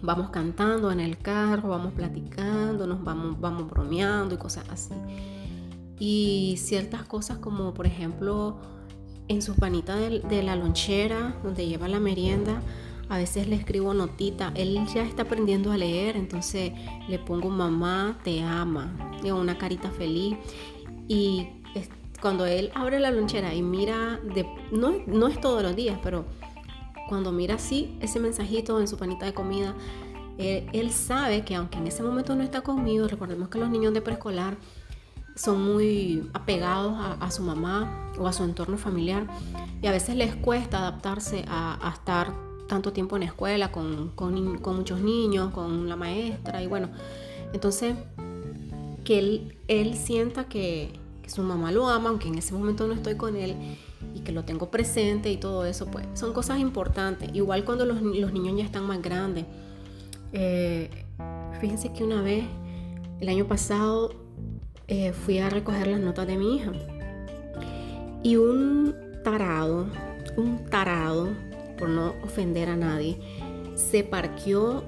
vamos 0.02 0.30
cantando 0.30 0.92
en 0.92 1.00
el 1.00 1.18
carro, 1.18 1.70
vamos 1.70 1.94
platicando, 1.94 2.86
nos 2.86 3.04
vamos, 3.04 3.40
vamos 3.40 3.70
bromeando 3.70 4.36
y 4.36 4.38
cosas 4.38 4.70
así. 4.70 4.94
Y 6.00 6.56
ciertas 6.58 7.04
cosas 7.04 7.38
como, 7.40 7.74
por 7.74 7.88
ejemplo, 7.88 8.58
en 9.28 9.42
su 9.42 9.56
panita 9.56 9.96
de, 9.96 10.44
la 10.44 10.56
lonchera 10.56 11.36
donde 11.44 11.68
lleva 11.68 11.88
la 11.88 12.00
merienda, 12.00 12.62
a 13.10 13.18
veces 13.18 13.48
le 13.48 13.56
escribo 13.56 13.94
notita. 13.94 14.52
Él 14.56 14.80
ya 14.94 15.04
está 15.04 15.24
aprendiendo 15.24 15.72
a 15.72 15.78
leer, 15.78 16.16
entonces 16.16 16.74
le 17.08 17.20
pongo 17.20 17.50
mamá 17.50 18.18
te 18.24 18.44
ama, 18.44 18.96
y 19.24 19.32
una 19.32 19.58
carita 19.58 19.90
feliz. 19.90 20.36
Y 21.08 21.48
cuando 22.22 22.46
él 22.46 22.72
abre 22.74 23.00
la 23.00 23.12
lonchera 23.12 23.54
y 23.54 23.62
mira, 23.62 24.20
de, 24.24 24.46
no, 24.72 24.94
no 25.08 25.28
es 25.28 25.40
todos 25.40 25.62
los 25.62 25.76
días, 25.76 26.00
pero 26.02 26.26
cuando 27.08 27.32
mira 27.32 27.56
así 27.56 27.98
ese 28.02 28.20
mensajito 28.20 28.80
en 28.80 28.88
su 28.88 28.98
panita 28.98 29.26
de 29.26 29.34
comida, 29.34 29.76
él 30.38 30.92
sabe 30.92 31.46
que 31.46 31.56
aunque 31.56 31.78
en 31.78 31.88
ese 31.88 32.04
momento 32.04 32.36
no 32.36 32.44
está 32.44 32.62
conmigo, 32.62 33.08
recordemos 33.08 33.50
que 33.50 33.58
los 33.58 33.70
niños 33.70 33.94
de 33.94 34.02
preescolar 34.02 34.58
son 35.36 35.64
muy 35.64 36.30
apegados 36.34 36.96
a, 36.98 37.30
su 37.30 37.44
mamá 37.44 38.12
o 38.18 38.28
a 38.28 38.34
su 38.34 38.44
entorno 38.44 38.78
familiar 38.78 39.28
y 39.82 39.88
a 39.88 39.92
veces 39.92 40.16
les 40.16 40.34
cuesta 40.36 40.80
adaptarse 40.80 41.44
a, 41.48 41.92
estar 41.94 42.34
tanto 42.68 42.94
tiempo 42.94 43.18
en 43.18 43.24
escuela 43.24 43.72
con, 43.72 44.14
muchos 44.16 45.02
niños, 45.02 45.52
con 45.52 45.88
la 45.90 45.96
maestra 45.96 46.64
y 46.64 46.68
bueno, 46.68 46.90
entonces 47.54 47.96
que 49.04 49.20
él, 49.20 49.58
él 49.68 49.96
sienta 49.96 50.46
que, 50.46 51.00
su 51.28 51.44
mamá 51.44 51.72
lo 51.72 51.88
ama, 51.88 52.10
aunque 52.10 52.28
en 52.28 52.36
ese 52.36 52.54
momento 52.54 52.88
no 52.88 52.94
estoy 52.94 53.16
con 53.16 53.36
él 53.36 53.56
y 54.14 54.20
que 54.22 54.32
lo 54.32 54.44
tengo 54.44 54.70
presente 54.70 55.32
y 55.32 55.38
todo 55.38 55.66
eso, 55.66 55.88
pues 55.88 56.06
son 56.14 56.34
cosas 56.34 56.60
importantes. 56.60 57.30
Igual 57.34 57.66
cuando 57.66 57.86
los, 57.86 58.02
niños 58.02 58.58
ya 58.58 58.64
están 58.64 58.86
más 58.86 59.02
grandes. 59.02 59.46
Eh, 60.34 60.90
fíjense 61.60 61.92
que 61.94 62.04
una 62.04 62.22
vez, 62.22 62.46
el 63.20 63.30
año 63.30 63.46
pasado, 63.46 64.14
eh, 64.88 65.14
fui 65.14 65.40
a 65.40 65.50
recoger 65.50 65.88
las 65.88 66.00
notas 66.00 66.28
de 66.28 66.38
mi 66.38 66.58
hija. 66.58 66.72
Y 68.24 68.38
un 68.38 68.96
tarado, 69.24 69.88
un 70.38 70.66
tarado, 70.66 71.30
por 71.78 71.90
no 71.90 72.14
ofender 72.24 72.70
a 72.70 72.76
nadie, 72.76 73.20
se 73.76 74.04
parqueó 74.04 74.84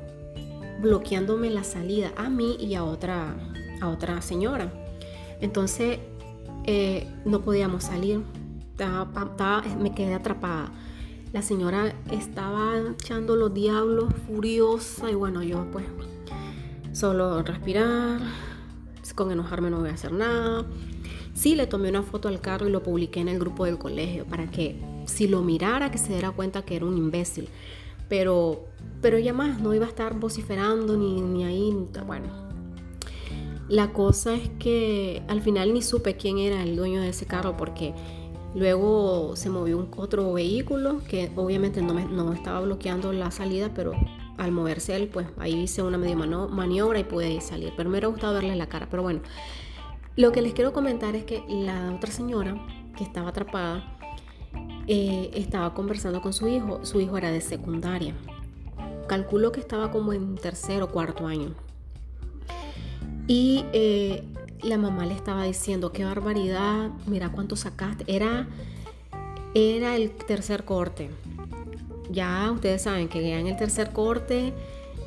bloqueándome 0.82 1.50
la 1.50 1.63
salida 1.63 2.13
a 2.15 2.29
mí 2.29 2.56
y 2.60 2.75
a 2.75 2.84
otra, 2.84 3.36
a 3.82 3.89
otra 3.89 4.22
señora. 4.22 4.72
Entonces 5.41 6.00
eh, 6.67 7.07
no 7.25 7.41
podíamos 7.41 7.86
salir. 7.86 8.21
me 9.79 9.95
quedé 9.95 10.13
atrapada. 10.13 10.71
La 11.33 11.41
señora 11.41 11.93
estaba 12.12 12.77
echando 12.91 13.36
los 13.36 13.53
diablos 13.53 14.13
furiosa 14.27 15.09
y 15.09 15.15
bueno, 15.15 15.43
yo 15.43 15.65
pues 15.71 15.86
solo 16.93 17.41
respirar, 17.43 18.21
con 19.15 19.31
enojarme 19.31 19.69
no 19.69 19.79
voy 19.79 19.89
a 19.89 19.93
hacer 19.93 20.12
nada. 20.12 20.65
Sí, 21.33 21.55
le 21.55 21.67
tomé 21.67 21.89
una 21.89 22.03
foto 22.03 22.27
al 22.27 22.41
carro 22.41 22.67
y 22.67 22.71
lo 22.71 22.83
publiqué 22.83 23.19
en 23.19 23.27
el 23.27 23.39
grupo 23.39 23.65
del 23.65 23.77
colegio 23.77 24.25
para 24.25 24.50
que 24.50 24.79
si 25.05 25.27
lo 25.27 25.41
mirara 25.41 25.91
que 25.91 25.97
se 25.97 26.09
diera 26.09 26.31
cuenta 26.31 26.63
que 26.63 26.75
era 26.75 26.86
un 26.86 26.97
imbécil. 26.97 27.50
Pero, 28.09 28.65
pero 29.01 29.19
ya 29.19 29.33
más, 29.33 29.59
no 29.59 29.74
iba 29.74 29.86
a 29.86 29.89
estar 29.89 30.17
vociferando 30.19 30.97
ni, 30.97 31.21
ni 31.21 31.43
ahí. 31.43 31.75
Bueno, 32.05 32.47
la 33.69 33.91
cosa 33.91 34.36
es 34.36 34.50
que 34.59 35.24
al 35.27 35.41
final 35.41 35.74
ni 35.74 35.81
supe 35.81 36.15
quién 36.15 36.38
era 36.38 36.63
el 36.63 36.75
dueño 36.75 37.01
de 37.01 37.09
ese 37.09 37.25
carro 37.25 37.57
porque 37.57 37.93
luego 38.55 39.36
se 39.36 39.50
movió 39.50 39.77
un, 39.77 39.89
otro 39.97 40.33
vehículo 40.33 41.01
que 41.07 41.31
obviamente 41.36 41.81
no, 41.81 41.93
me, 41.93 42.05
no 42.05 42.31
estaba 42.33 42.62
bloqueando 42.62 43.12
la 43.13 43.31
salida, 43.31 43.71
pero 43.74 43.91
al 44.38 44.51
moverse 44.51 44.95
él, 44.95 45.09
pues 45.09 45.27
ahí 45.38 45.63
hice 45.63 45.81
una 45.81 45.97
medio 45.97 46.15
maniobra 46.15 47.00
y 47.00 47.03
pude 47.03 47.41
salir. 47.41 47.74
Pero 47.75 47.89
me 47.89 47.93
hubiera 47.93 48.07
gustado 48.07 48.33
verle 48.36 48.55
la 48.55 48.67
cara. 48.67 48.88
Pero 48.89 49.03
bueno, 49.03 49.21
lo 50.15 50.31
que 50.31 50.41
les 50.41 50.53
quiero 50.53 50.74
comentar 50.74 51.15
es 51.15 51.25
que 51.25 51.43
la 51.50 51.93
otra 51.93 52.12
señora 52.12 52.55
que 52.95 53.03
estaba 53.03 53.29
atrapada 53.29 53.97
eh, 54.88 55.31
estaba 55.33 55.74
conversando 55.74 56.21
con 56.21 56.33
su 56.33 56.47
hijo. 56.47 56.86
Su 56.86 57.01
hijo 57.01 57.17
era 57.17 57.31
de 57.31 57.41
secundaria. 57.41 58.15
Calculo 59.07 59.51
que 59.51 59.59
estaba 59.59 59.91
como 59.91 60.13
en 60.13 60.36
tercer 60.36 60.81
o 60.83 60.89
cuarto 60.89 61.27
año. 61.27 61.55
Y 63.27 63.65
eh, 63.74 64.24
la 64.63 64.77
mamá 64.77 65.05
le 65.05 65.13
estaba 65.13 65.43
diciendo, 65.43 65.91
qué 65.91 66.05
barbaridad, 66.05 66.91
mira 67.05 67.29
cuánto 67.29 67.55
sacaste. 67.55 68.03
Era, 68.07 68.48
era 69.53 69.96
el 69.96 70.12
tercer 70.12 70.63
corte 70.63 71.10
ya 72.10 72.51
ustedes 72.51 72.81
saben 72.81 73.10
que 73.10 73.27
ya 73.27 73.39
en 73.39 73.48
el 73.48 73.57
tercer 73.57 73.91
corte 73.91 74.53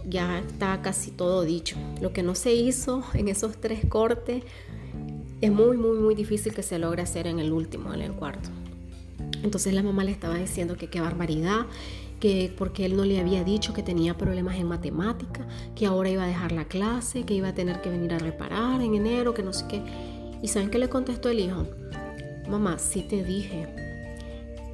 ya 0.08 0.38
está 0.38 0.80
casi 0.82 1.10
todo 1.10 1.42
dicho. 1.42 1.76
Lo 2.00 2.12
que 2.12 2.22
no 2.22 2.34
se 2.34 2.54
hizo 2.54 3.04
en 3.14 3.28
esos 3.28 3.56
tres 3.56 3.84
cortes 3.88 4.42
es 5.40 5.50
muy, 5.50 5.76
muy, 5.76 5.98
muy 5.98 6.14
difícil 6.14 6.52
que 6.52 6.62
se 6.62 6.78
logre 6.78 7.02
hacer 7.02 7.26
en 7.26 7.38
el 7.38 7.52
último, 7.52 7.94
en 7.94 8.02
el 8.02 8.12
cuarto. 8.12 8.50
Entonces 9.42 9.72
la 9.72 9.82
mamá 9.82 10.04
le 10.04 10.10
estaba 10.10 10.36
diciendo 10.36 10.76
que 10.76 10.88
qué 10.88 11.00
barbaridad, 11.00 11.66
que 12.20 12.52
porque 12.56 12.84
él 12.84 12.96
no 12.96 13.04
le 13.04 13.18
había 13.18 13.42
dicho 13.42 13.72
que 13.72 13.82
tenía 13.82 14.16
problemas 14.16 14.56
en 14.56 14.68
matemática, 14.68 15.46
que 15.74 15.86
ahora 15.86 16.10
iba 16.10 16.24
a 16.24 16.26
dejar 16.26 16.52
la 16.52 16.66
clase, 16.66 17.24
que 17.24 17.34
iba 17.34 17.48
a 17.48 17.54
tener 17.54 17.80
que 17.80 17.88
venir 17.88 18.12
a 18.12 18.18
reparar 18.18 18.82
en 18.82 18.94
enero, 18.94 19.32
que 19.34 19.42
no 19.42 19.52
sé 19.52 19.64
qué. 19.68 19.82
¿Y 20.42 20.48
saben 20.48 20.70
qué 20.70 20.78
le 20.78 20.88
contestó 20.88 21.30
el 21.30 21.40
hijo? 21.40 21.66
Mamá, 22.48 22.78
sí 22.78 23.02
te 23.02 23.24
dije. 23.24 23.66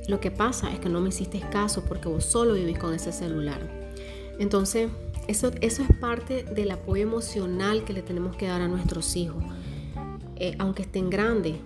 Lo 0.08 0.20
que 0.20 0.30
pasa 0.30 0.72
es 0.72 0.80
que 0.80 0.88
no 0.88 1.00
me 1.00 1.08
hiciste 1.08 1.40
caso 1.40 1.84
porque 1.84 2.08
vos 2.08 2.24
solo 2.24 2.54
vivís 2.54 2.78
con 2.78 2.94
ese 2.94 3.12
celular. 3.12 3.60
Entonces, 4.38 4.90
eso, 5.28 5.50
eso 5.60 5.82
es 5.82 5.96
parte 5.98 6.44
del 6.44 6.70
apoyo 6.70 7.02
emocional 7.02 7.84
que 7.84 7.92
le 7.92 8.02
tenemos 8.02 8.36
que 8.36 8.46
dar 8.46 8.60
a 8.60 8.68
nuestros 8.68 9.16
hijos. 9.16 9.42
Eh, 10.36 10.54
aunque 10.58 10.82
estén 10.82 11.10
grandes, 11.10 11.56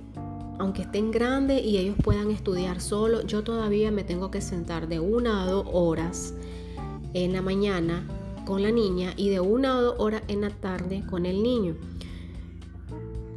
aunque 0.60 0.82
estén 0.82 1.10
grandes 1.10 1.64
y 1.64 1.78
ellos 1.78 1.96
puedan 2.04 2.30
estudiar 2.30 2.82
solo, 2.82 3.22
yo 3.22 3.42
todavía 3.42 3.90
me 3.90 4.04
tengo 4.04 4.30
que 4.30 4.42
sentar 4.42 4.88
de 4.88 5.00
una 5.00 5.42
a 5.42 5.46
dos 5.46 5.66
horas 5.72 6.34
en 7.14 7.32
la 7.32 7.40
mañana 7.40 8.06
con 8.44 8.62
la 8.62 8.70
niña 8.70 9.14
y 9.16 9.30
de 9.30 9.40
una 9.40 9.78
o 9.78 9.82
dos 9.82 9.94
horas 9.98 10.22
en 10.28 10.42
la 10.42 10.50
tarde 10.50 11.02
con 11.08 11.24
el 11.24 11.42
niño. 11.42 11.76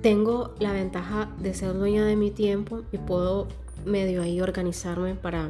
Tengo 0.01 0.53
la 0.59 0.73
ventaja 0.73 1.33
de 1.39 1.53
ser 1.53 1.73
dueña 1.73 2.05
de 2.05 2.17
mi 2.17 2.29
tiempo 2.29 2.81
y 2.91 2.97
puedo 2.97 3.47
medio 3.85 4.21
ahí 4.21 4.41
organizarme 4.41 5.15
para, 5.15 5.49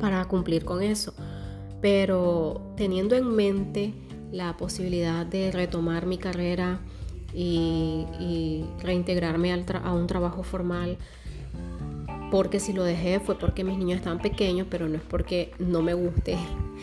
para 0.00 0.24
cumplir 0.24 0.64
con 0.64 0.82
eso. 0.82 1.12
Pero 1.82 2.72
teniendo 2.78 3.14
en 3.14 3.30
mente 3.30 3.92
la 4.32 4.56
posibilidad 4.56 5.26
de 5.26 5.52
retomar 5.52 6.06
mi 6.06 6.16
carrera 6.16 6.80
y, 7.34 8.64
reintegrarme 8.82 9.52
a 9.52 9.92
un 9.92 10.06
trabajo 10.06 10.42
formal, 10.42 10.98
porque 12.30 12.60
si 12.60 12.72
lo 12.72 12.84
dejé 12.84 13.20
fue 13.20 13.38
porque 13.38 13.64
mis 13.64 13.76
niños 13.78 13.98
estaban 13.98 14.20
pequeños, 14.20 14.66
pero 14.70 14.88
no 14.88 14.96
es 14.96 15.02
porque 15.02 15.52
no 15.58 15.82
me 15.82 15.94
guste, 15.94 16.36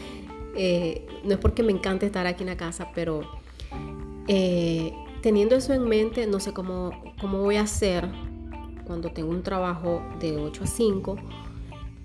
eh, 0.55 1.05
no 1.23 1.33
es 1.33 1.39
porque 1.39 1.63
me 1.63 1.71
encante 1.71 2.05
estar 2.05 2.27
aquí 2.27 2.43
en 2.43 2.49
la 2.49 2.57
casa, 2.57 2.89
pero 2.93 3.21
eh, 4.27 4.93
teniendo 5.21 5.55
eso 5.55 5.73
en 5.73 5.87
mente, 5.87 6.27
no 6.27 6.39
sé 6.39 6.53
cómo, 6.53 6.91
cómo 7.19 7.39
voy 7.39 7.55
a 7.55 7.61
hacer 7.61 8.07
cuando 8.87 9.11
tengo 9.11 9.29
un 9.29 9.43
trabajo 9.43 10.01
de 10.19 10.37
8 10.37 10.63
a 10.63 10.67
5, 10.67 11.17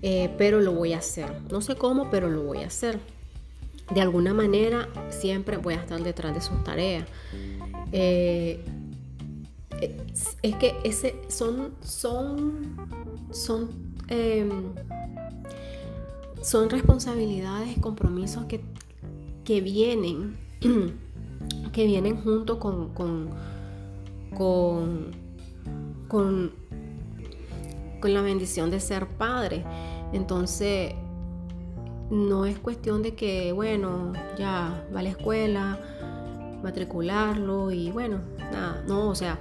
eh, 0.01 0.29
pero 0.37 0.59
lo 0.59 0.73
voy 0.73 0.93
a 0.93 0.97
hacer. 0.97 1.41
No 1.49 1.61
sé 1.61 1.75
cómo, 1.75 2.09
pero 2.09 2.29
lo 2.29 2.43
voy 2.43 2.59
a 2.59 2.67
hacer. 2.67 2.99
De 3.93 4.01
alguna 4.01 4.33
manera, 4.33 4.89
siempre 5.09 5.57
voy 5.57 5.75
a 5.75 5.77
estar 5.77 6.01
detrás 6.03 6.33
de 6.35 6.41
sus 6.41 6.61
tareas. 6.63 7.05
Eh, 7.95 8.59
es 10.41 10.55
que 10.55 10.75
ese 10.83 11.15
son, 11.27 11.75
son, 11.81 12.75
son, 13.31 13.69
em, 14.07 14.73
son 16.41 16.69
responsabilidades, 16.69 17.77
compromisos 17.79 18.45
que, 18.45 18.61
que 19.43 19.61
vienen, 19.61 20.37
que 21.71 21.85
vienen 21.85 22.17
junto 22.21 22.59
con, 22.59 22.89
con, 22.93 23.29
con, 24.35 25.11
con, 26.07 26.51
con 27.99 28.13
la 28.13 28.21
bendición 28.21 28.71
de 28.71 28.79
ser 28.79 29.07
padre. 29.07 29.63
Entonces, 30.13 30.93
no 32.09 32.45
es 32.45 32.57
cuestión 32.59 33.01
de 33.01 33.15
que, 33.15 33.51
bueno, 33.53 34.13
ya 34.37 34.87
va 34.93 34.99
a 34.99 35.03
la 35.03 35.09
escuela, 35.09 35.79
matricularlo 36.63 37.71
y 37.71 37.91
bueno, 37.91 38.21
nada, 38.39 38.83
no, 38.87 39.09
o 39.09 39.15
sea, 39.15 39.37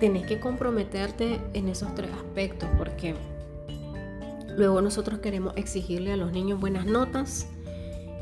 tenés 0.00 0.26
que 0.26 0.40
comprometerte 0.40 1.40
en 1.54 1.68
esos 1.68 1.94
tres 1.94 2.10
aspectos 2.12 2.68
porque 2.78 3.14
luego 4.56 4.80
nosotros 4.80 5.20
queremos 5.20 5.54
exigirle 5.56 6.12
a 6.12 6.16
los 6.16 6.32
niños 6.32 6.60
buenas 6.60 6.86
notas 6.86 7.48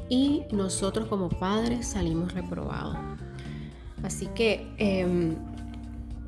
y 0.08 0.42
nosotros 0.50 1.06
como 1.06 1.28
padres 1.28 1.86
salimos 1.86 2.34
reprobados. 2.34 2.96
Así 4.02 4.26
que 4.34 4.66
em, 4.78 5.36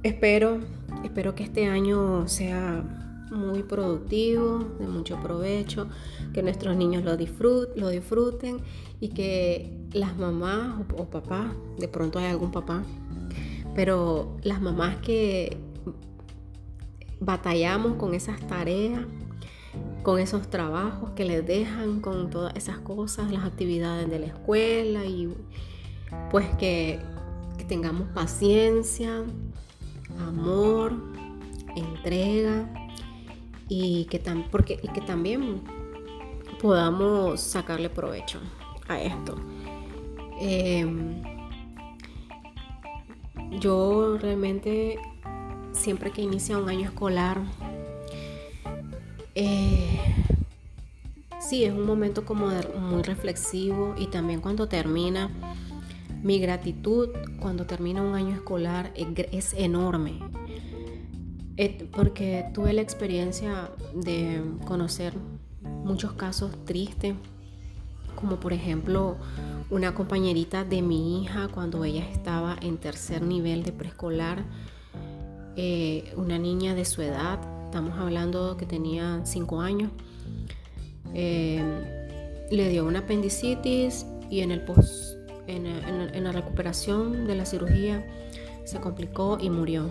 espero, 0.03 0.61
espero 1.05 1.35
que 1.35 1.43
este 1.43 1.67
año 1.67 2.29
sea 2.29 2.85
muy 3.31 3.63
productivo, 3.63 4.59
de 4.79 4.87
mucho 4.87 5.21
provecho, 5.21 5.89
que 6.33 6.43
nuestros 6.43 6.77
niños 6.77 7.03
lo, 7.03 7.17
lo 7.77 7.89
disfruten 7.89 8.59
y 9.01 9.09
que 9.09 9.82
las 9.93 10.17
mamás 10.17 10.81
o, 10.97 11.05
papás, 11.07 11.53
de 11.79 11.89
pronto 11.89 12.19
hay 12.19 12.27
algún 12.27 12.51
papá, 12.51 12.83
pero 13.75 14.37
las 14.43 14.61
mamás 14.61 14.97
que 14.97 15.57
batallamos 17.21 17.95
con 17.95 18.15
esas 18.15 18.41
tareas, 18.47 19.01
con 20.03 20.19
esos 20.19 20.49
trabajos 20.51 21.11
que 21.11 21.25
les 21.25 21.47
dejan, 21.47 22.01
con 22.01 22.31
todas 22.31 22.55
esas 22.57 22.79
cosas, 22.79 23.31
las 23.31 23.45
actividades 23.45 24.11
de 24.11 24.19
la 24.19 24.27
escuela 24.27 25.05
y 25.05 25.33
pues 26.31 26.47
que, 26.57 27.01
que 27.59 27.65
tengamos 27.65 28.09
paciencia, 28.09 29.23
amor, 30.21 30.95
entrega 31.77 32.69
y 33.69 34.05
que, 34.07 34.21
porque, 34.51 34.79
y 34.83 34.89
que 34.89 35.01
también 35.01 35.63
podamos 36.61 37.41
sacarle 37.41 37.89
provecho 37.89 38.39
a 38.89 39.01
esto. 39.01 39.37
Em, 40.45 41.23
yo 43.61 44.19
realmente 44.19 44.99
siempre 45.71 46.11
que 46.11 46.21
inicia 46.21 46.59
un 46.59 46.69
año 46.69 46.87
escolar, 46.87 47.41
eh, 49.37 50.01
sí, 51.39 51.65
es 51.65 51.73
un 51.73 51.87
momento 51.87 52.25
como 52.25 52.49
muy 52.81 53.03
reflexivo 53.03 53.95
y 53.97 54.09
también 54.09 54.41
cuando 54.41 54.67
termina, 54.67 55.31
mi 56.25 56.41
gratitud 56.41 57.11
cuando 57.39 57.65
termina 57.65 58.03
un 58.03 58.17
año 58.17 58.35
escolar 58.35 58.93
es 58.97 59.55
enorme. 59.55 60.19
Porque 61.93 62.47
tuve 62.53 62.73
la 62.73 62.83
experiencia 62.83 63.71
de 63.95 64.43
conocer 64.65 65.15
muchos 65.85 66.15
casos 66.15 66.65
tristes, 66.65 67.15
como 68.17 68.37
por 68.37 68.53
ejemplo 68.53 69.17
una 69.71 69.95
compañerita 69.95 70.65
de 70.65 70.83
mi 70.83 71.23
hija 71.23 71.49
cuando 71.49 71.85
ella 71.85 72.09
estaba 72.11 72.57
en 72.61 72.79
tercer 72.79 73.23
nivel 73.23 73.63
de 73.63 73.73
preescolar, 73.73 74.45
eh, 75.57 76.13
una 76.17 76.39
niña 76.39 76.75
de 76.75 76.85
su 76.85 77.03
edad, 77.03 77.39
estamos 77.65 77.99
hablando 77.99 78.57
que 78.57 78.67
tenía 78.67 79.21
5 79.25 79.61
años, 79.61 79.91
eh, 81.15 81.63
le 82.51 82.69
dio 82.69 82.87
una 82.87 83.01
apendicitis 83.01 84.07
y 84.31 84.41
en, 84.41 84.51
el 84.51 84.63
post, 84.63 85.17
en 85.47 86.25
la 86.25 86.33
recuperación 86.33 87.27
de 87.27 87.35
la 87.35 87.47
cirugía 87.47 88.07
se 88.65 88.81
complicó 88.81 89.39
y 89.41 89.51
murió. 89.51 89.91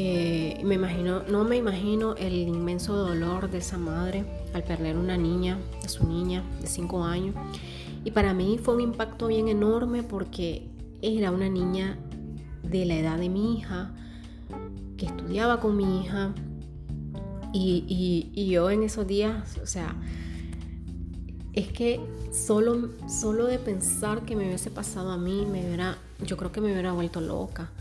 Eh, 0.00 0.60
me 0.62 0.76
imagino, 0.76 1.24
no 1.24 1.42
me 1.42 1.56
imagino 1.56 2.14
el 2.14 2.32
inmenso 2.32 2.94
dolor 2.94 3.50
de 3.50 3.58
esa 3.58 3.78
madre 3.78 4.24
al 4.54 4.62
perder 4.62 4.96
una 4.96 5.16
niña, 5.16 5.58
de 5.82 5.88
su 5.88 6.06
niña 6.06 6.44
de 6.60 6.68
5 6.68 7.02
años. 7.02 7.34
Y 8.04 8.12
para 8.12 8.32
mí 8.32 8.60
fue 8.62 8.74
un 8.74 8.80
impacto 8.80 9.26
bien 9.26 9.48
enorme 9.48 10.04
porque 10.04 10.68
era 11.02 11.32
una 11.32 11.48
niña 11.48 11.98
de 12.62 12.86
la 12.86 12.94
edad 12.94 13.18
de 13.18 13.28
mi 13.28 13.58
hija, 13.58 13.90
que 14.96 15.06
estudiaba 15.06 15.58
con 15.58 15.76
mi 15.76 16.02
hija. 16.04 16.32
Y, 17.52 18.48
yo 18.48 18.70
en 18.70 18.84
esos 18.84 19.04
días, 19.04 19.58
o 19.60 19.66
sea, 19.66 19.96
es 21.54 21.72
que 21.72 22.00
solo, 22.30 22.90
solo 23.08 23.46
de 23.46 23.58
pensar 23.58 24.24
que 24.24 24.36
me 24.36 24.46
hubiese 24.46 24.70
pasado 24.70 25.10
a 25.10 25.18
mí, 25.18 25.44
me 25.50 25.66
hubiera, 25.66 25.98
yo 26.24 26.36
creo 26.36 26.52
que 26.52 26.60
me 26.60 26.70
hubiera 26.70 26.92
vuelto 26.92 27.20
loca. 27.20 27.72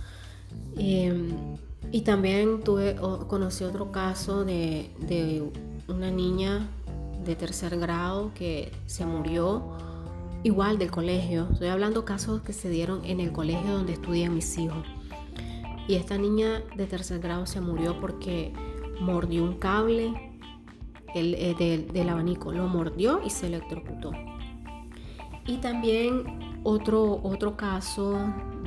Em, 0.77 1.57
y 1.91 2.01
también 2.01 2.61
tuve, 2.63 2.95
conocí 3.27 3.63
otro 3.63 3.91
caso 3.91 4.43
de, 4.43 5.51
una 5.87 6.11
niña 6.11 6.67
de 7.23 7.35
tercer 7.35 7.77
grado 7.79 8.31
que 8.33 8.71
se 8.85 9.05
murió 9.05 9.77
igual 10.43 10.77
del 10.77 10.91
colegio. 10.91 11.47
Estoy 11.51 11.69
hablando 11.69 12.03
casos 12.03 12.41
que 12.41 12.53
se 12.53 12.69
dieron 12.69 13.05
en 13.05 13.19
el 13.19 13.31
colegio 13.31 13.73
donde 13.73 13.93
estudian 13.93 14.35
mis 14.35 14.57
hijos. 14.57 14.85
Y 15.87 15.95
esta 15.95 16.17
niña 16.17 16.61
de 16.75 16.85
tercer 16.85 17.19
grado 17.19 17.45
se 17.45 17.61
murió 17.61 17.99
porque 18.01 18.53
mordió 18.99 19.43
un 19.43 19.53
cable 19.53 20.13
el, 21.15 21.55
del, 21.57 21.87
del 21.87 22.09
abanico. 22.09 22.51
Lo 22.51 22.67
mordió 22.67 23.21
y 23.25 23.29
se 23.29 23.47
electrocutó. 23.47 24.11
Y 25.45 25.57
también 25.57 26.59
otro, 26.63 27.21
otro 27.23 27.55
caso 27.55 28.17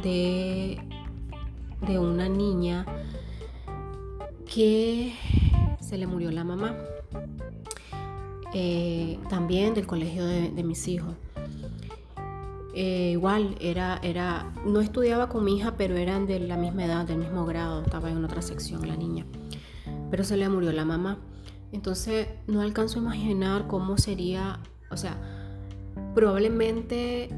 de 0.02 0.80
de 1.87 1.98
una 1.98 2.28
niña 2.28 2.87
que 4.52 5.14
se 5.80 5.96
le 5.96 6.06
murió 6.06 6.30
la 6.30 6.44
mamá. 6.44 6.74
Eh, 8.52 9.18
también 9.30 9.74
del 9.74 9.86
colegio 9.86 10.26
de, 10.26 10.62
mis 10.64 10.88
hijos. 10.88 11.14
Eh, 12.74 13.10
igual, 13.12 13.56
era, 13.60 14.00
era, 14.02 14.52
no 14.66 14.80
estudiaba 14.80 15.28
con 15.28 15.44
mi 15.44 15.56
hija, 15.56 15.74
pero 15.76 15.96
eran 15.96 16.26
de 16.26 16.40
la 16.40 16.56
misma 16.56 16.84
edad, 16.84 17.06
del 17.06 17.18
mismo 17.18 17.46
grado, 17.46 17.82
estaba 17.82 18.10
en 18.10 18.24
otra 18.24 18.42
sección 18.42 18.86
la 18.86 18.96
niña. 18.96 19.24
Pero 20.10 20.24
se 20.24 20.36
le 20.36 20.48
murió 20.48 20.72
la 20.72 20.84
mamá. 20.84 21.18
Entonces 21.72 22.26
no 22.48 22.60
alcanzo 22.60 22.98
a 22.98 23.02
imaginar 23.02 23.68
cómo 23.68 23.98
sería, 23.98 24.58
o 24.90 24.96
sea, 24.96 25.16
probablemente 26.14 27.28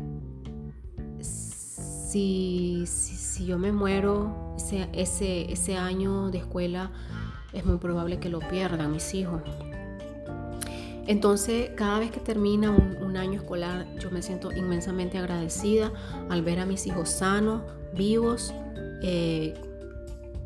si, 2.12 2.84
si, 2.86 3.46
yo 3.46 3.58
me 3.58 3.72
muero 3.72 4.54
ese, 4.58 4.86
ese, 4.92 5.50
ese 5.50 5.76
año 5.78 6.30
de 6.30 6.38
escuela, 6.38 6.90
es 7.54 7.64
muy 7.64 7.78
probable 7.78 8.18
que 8.18 8.28
lo 8.28 8.40
pierdan 8.40 8.92
mis 8.92 9.14
hijos. 9.14 9.40
Entonces, 11.06 11.70
cada 11.74 11.98
vez 11.98 12.10
que 12.10 12.20
termina 12.20 12.70
un, 12.70 13.16
año 13.16 13.40
escolar, 13.40 13.86
yo 13.98 14.10
me 14.10 14.22
siento 14.22 14.52
inmensamente 14.52 15.18
agradecida 15.18 15.92
al 16.28 16.42
ver 16.42 16.60
a 16.60 16.66
mis 16.66 16.86
hijos 16.86 17.10
sanos, 17.10 17.62
vivos, 17.94 18.54
eh, 19.02 19.54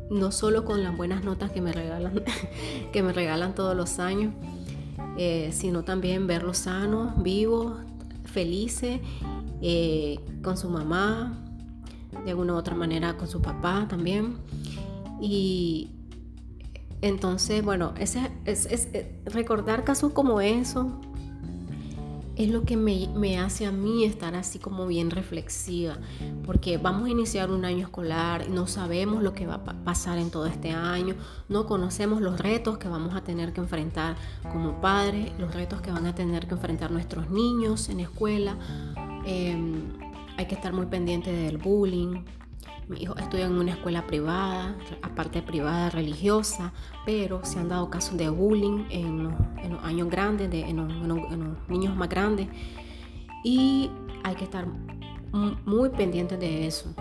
no 0.09 0.31
solo 0.31 0.65
con 0.65 0.83
las 0.83 0.95
buenas 0.95 1.23
notas 1.23 1.51
que 1.51 1.61
me 1.61 1.71
regalan, 1.71 2.23
que 2.93 3.03
me 3.03 3.13
regalan 3.13 3.55
todos 3.55 3.75
los 3.75 3.99
años, 3.99 4.33
eh, 5.17 5.49
sino 5.53 5.83
también 5.83 6.27
verlos 6.27 6.59
sanos, 6.59 7.21
vivos, 7.21 7.77
felices, 8.25 8.99
eh, 9.61 10.19
con 10.43 10.57
su 10.57 10.69
mamá, 10.69 11.46
de 12.27 12.31
alguna 12.31 12.53
u 12.53 12.57
otra 12.57 12.75
manera 12.75 13.15
con 13.15 13.27
su 13.29 13.41
papá 13.41 13.85
también. 13.87 14.37
Y, 15.21 15.91
entonces, 17.01 17.63
bueno, 17.63 17.93
ese, 17.97 18.31
es, 18.45 18.65
eh, 18.65 19.21
recordar 19.25 19.85
casos 19.85 20.11
como 20.11 20.41
eso 20.41 20.99
es 22.35 22.49
lo 22.49 22.63
que 22.65 22.75
me, 22.77 23.39
hace 23.39 23.65
a 23.65 23.71
mí 23.71 24.03
estar 24.03 24.35
así 24.35 24.59
como 24.59 24.85
bien 24.85 25.09
reflexiva, 25.09 25.97
porque 26.45 26.77
vamos 26.77 27.07
a 27.07 27.09
iniciar 27.09 27.49
un 27.49 27.65
año 27.65 27.85
escolar, 27.85 28.47
no 28.49 28.67
sabemos 28.67 29.23
lo 29.23 29.33
que 29.33 29.47
va 29.47 29.55
a 29.55 29.63
pasar 29.63 30.19
en 30.19 30.29
todo 30.29 30.45
este 30.45 30.69
año, 30.69 31.15
no 31.49 31.65
conocemos 31.65 32.21
los 32.21 32.39
retos 32.39 32.77
que 32.77 32.89
vamos 32.89 33.15
a 33.15 33.21
tener 33.23 33.53
que 33.53 33.61
enfrentar 33.61 34.17
como 34.51 34.79
padres, 34.81 35.31
los 35.39 35.51
retos 35.55 35.81
que 35.81 35.91
van 35.91 36.05
a 36.05 36.13
tener 36.13 36.45
que 36.45 36.53
enfrentar 36.53 36.91
nuestros 36.91 37.31
niños 37.31 37.89
en 37.89 38.01
escuela. 38.01 38.55
Em, 39.25 40.06
hay 40.37 40.45
que 40.45 40.55
estar 40.55 40.73
muy 40.73 40.85
pendiente 40.85 41.31
del 41.31 41.57
bullying, 41.57 42.23
mi 42.87 43.01
hijo 43.01 43.17
estudia 43.17 43.45
en 43.45 43.53
una 43.53 43.71
escuela 43.71 44.07
privada, 44.07 44.77
aparte 45.01 45.41
privada 45.41 45.89
religiosa, 45.89 46.71
pero 47.05 47.43
se 47.43 47.59
han 47.59 47.67
dado 47.67 47.89
casos 47.89 48.17
de 48.17 48.29
bullying 48.29 48.85
en 48.89 49.23
los, 49.25 49.33
años 49.83 50.09
grandes, 50.09 50.49
en, 50.53 50.77
los, 50.77 51.67
niños 51.67 51.95
más 51.97 52.07
grandes. 52.07 52.47
Y 53.43 53.91
hay 54.23 54.35
que 54.35 54.45
estar 54.45 54.67
muy 55.65 55.89
pendientes 55.89 56.39
de 56.39 56.65
eso. 56.65 56.93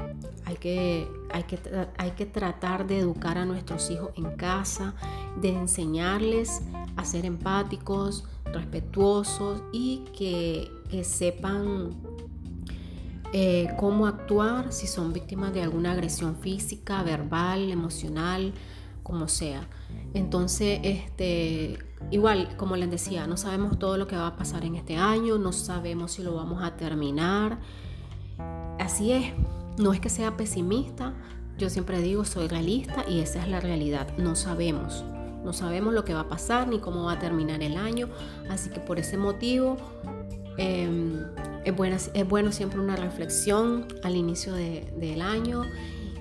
Hay 0.44 0.56
que, 0.56 1.08
hay, 1.32 1.44
que, 1.44 1.58
hay 1.98 2.10
que 2.12 2.26
tratar 2.26 2.86
de 2.88 2.98
educar 2.98 3.38
a 3.38 3.44
nuestros 3.44 3.88
hijos 3.90 4.10
en 4.16 4.36
casa, 4.36 4.94
de 5.40 5.50
enseñarles 5.50 6.62
a 6.96 7.04
ser 7.04 7.24
empáticos, 7.24 8.24
respetuosos 8.52 9.62
y 9.72 10.04
que, 10.16 10.68
que 10.90 11.04
sepan 11.04 11.94
eh, 13.32 13.68
cómo 13.78 14.06
actuar 14.06 14.72
si 14.72 14.86
son 14.86 15.12
víctimas 15.12 15.52
de 15.52 15.62
alguna 15.62 15.92
agresión 15.92 16.36
física, 16.36 17.02
verbal, 17.02 17.70
emocional, 17.70 18.52
como 19.02 19.28
sea. 19.28 19.68
Entonces, 20.14 20.80
este, 20.82 21.78
igual, 22.10 22.56
como 22.56 22.76
les 22.76 22.90
decía, 22.90 23.26
no 23.26 23.36
sabemos 23.36 23.78
todo 23.78 23.98
lo 23.98 24.06
que 24.06 24.16
va 24.16 24.28
a 24.28 24.36
pasar 24.36 24.64
en 24.64 24.76
este 24.76 24.96
año, 24.96 25.38
no 25.38 25.52
sabemos 25.52 26.12
si 26.12 26.22
lo 26.22 26.34
vamos 26.34 26.62
a 26.62 26.76
terminar. 26.76 27.58
Así 28.78 29.12
es, 29.12 29.32
no 29.78 29.92
es 29.92 30.00
que 30.00 30.08
sea 30.08 30.36
pesimista, 30.36 31.14
yo 31.58 31.70
siempre 31.70 32.02
digo 32.02 32.24
soy 32.24 32.48
realista 32.48 33.04
y 33.08 33.20
esa 33.20 33.42
es 33.42 33.48
la 33.48 33.60
realidad, 33.60 34.08
no 34.18 34.36
sabemos. 34.36 35.04
No 35.44 35.52
sabemos 35.52 35.94
lo 35.94 36.04
que 36.04 36.12
va 36.12 36.20
a 36.20 36.28
pasar 36.28 36.66
ni 36.66 36.80
cómo 36.80 37.04
va 37.04 37.12
a 37.12 37.18
terminar 37.18 37.62
el 37.62 37.76
año, 37.76 38.08
así 38.50 38.68
que 38.68 38.80
por 38.80 38.98
ese 38.98 39.16
motivo 39.16 39.76
em, 40.58 41.22
es, 41.66 42.10
es 42.14 42.28
bueno 42.28 42.52
siempre 42.52 42.80
una 42.80 42.96
reflexión 42.96 43.86
al 44.02 44.16
inicio 44.16 44.54
del 44.54 45.20
año 45.20 45.64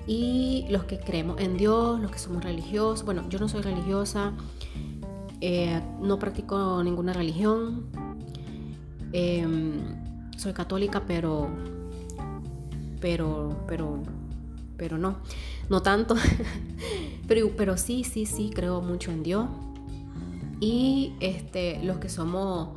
y 0.06 0.66
los 0.70 0.84
que 0.84 0.98
creemos 0.98 1.40
en 1.40 1.56
Dios, 1.56 2.00
los 2.00 2.10
que 2.10 2.18
somos 2.18 2.44
religiosos, 2.44 3.04
bueno, 3.04 3.28
yo 3.28 3.38
no 3.38 3.48
soy 3.48 3.62
religiosa, 3.62 4.32
eh, 5.40 5.80
no 6.00 6.18
practico 6.18 6.82
ninguna 6.82 7.12
religión, 7.12 7.86
em, 9.12 9.80
soy 10.36 10.52
católica, 10.52 11.02
pero, 11.06 11.48
pero, 13.00 13.64
pero, 13.66 14.02
pero 14.76 14.98
no, 14.98 15.16
no 15.68 15.82
tanto, 15.82 16.14
pero, 17.28 17.50
pero 17.56 17.76
sí, 17.76 18.04
sí, 18.04 18.26
sí, 18.26 18.50
creo 18.54 18.80
mucho 18.80 19.10
en 19.10 19.22
Dios. 19.22 19.48
Y 20.58 21.12
este, 21.20 21.82
los 21.84 21.98
que 21.98 22.08
somos, 22.08 22.70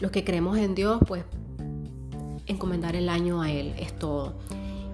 los 0.00 0.10
que 0.10 0.24
creemos 0.24 0.58
en 0.58 0.74
Dios, 0.74 1.00
pues 1.06 1.24
encomendar 2.46 2.96
el 2.96 3.08
año 3.08 3.42
a 3.42 3.50
Él, 3.50 3.74
es 3.78 3.96
todo. 3.98 4.34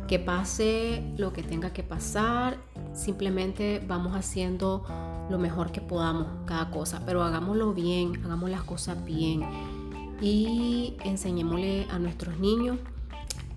Que 0.07 0.19
pase 0.19 1.03
lo 1.17 1.33
que 1.33 1.43
tenga 1.43 1.73
que 1.73 1.83
pasar, 1.83 2.59
simplemente 2.95 3.83
vamos 3.87 4.17
haciendo 4.17 4.85
lo 5.29 5.39
mejor 5.39 5.71
que 5.71 5.81
podamos 5.81 6.27
cada 6.47 6.71
cosa, 6.71 7.03
pero 7.05 7.23
hagámoslo 7.23 7.75
bien, 7.75 8.25
hagamos 8.25 8.51
las 8.51 8.63
cosas 8.63 9.05
bien 9.05 9.43
y 10.21 10.97
enseñémosle 11.05 11.87
a 11.91 11.99
nuestros 11.99 12.39
niños 12.39 12.79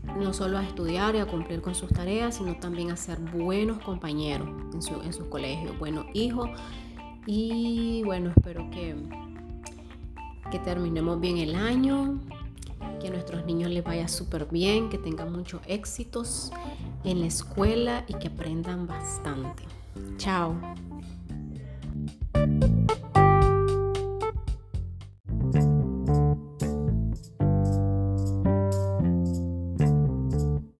no 0.04 0.34
solo 0.34 0.58
a 0.58 0.64
estudiar 0.64 1.16
y 1.16 1.20
a 1.20 1.26
cumplir 1.26 1.62
con 1.62 1.76
sus 1.76 1.90
tareas, 1.90 2.36
sino 2.36 2.56
también 2.58 2.92
a 2.92 2.98
ser 2.98 3.20
buenos 3.20 3.80
compañeros 3.80 4.50
en, 4.74 4.82
su, 4.82 5.02
en 5.02 5.14
sus 5.14 5.28
colegios, 5.28 5.78
buenos 5.80 6.06
hijos. 6.14 6.50
Y 7.26 8.02
bueno, 8.04 8.32
espero 8.36 8.70
que, 8.72 8.96
que 10.50 10.60
terminemos 10.60 11.20
bien 11.20 11.38
el 11.38 11.56
año, 11.56 12.20
que 13.00 13.08
a 13.08 13.12
nuestros 13.12 13.46
niños 13.46 13.72
les 13.72 13.84
vaya 13.84 14.08
súper 14.08 14.46
bien, 14.46 14.90
que 14.90 14.98
tengan 14.98 15.32
muchos 15.32 15.62
éxitos 15.68 16.52
en 17.04 17.22
la 17.22 17.28
escuela 17.28 18.04
y 18.08 18.14
que 18.16 18.28
aprendan 18.28 18.88
bastante. 18.88 19.64
Chao. 20.18 20.56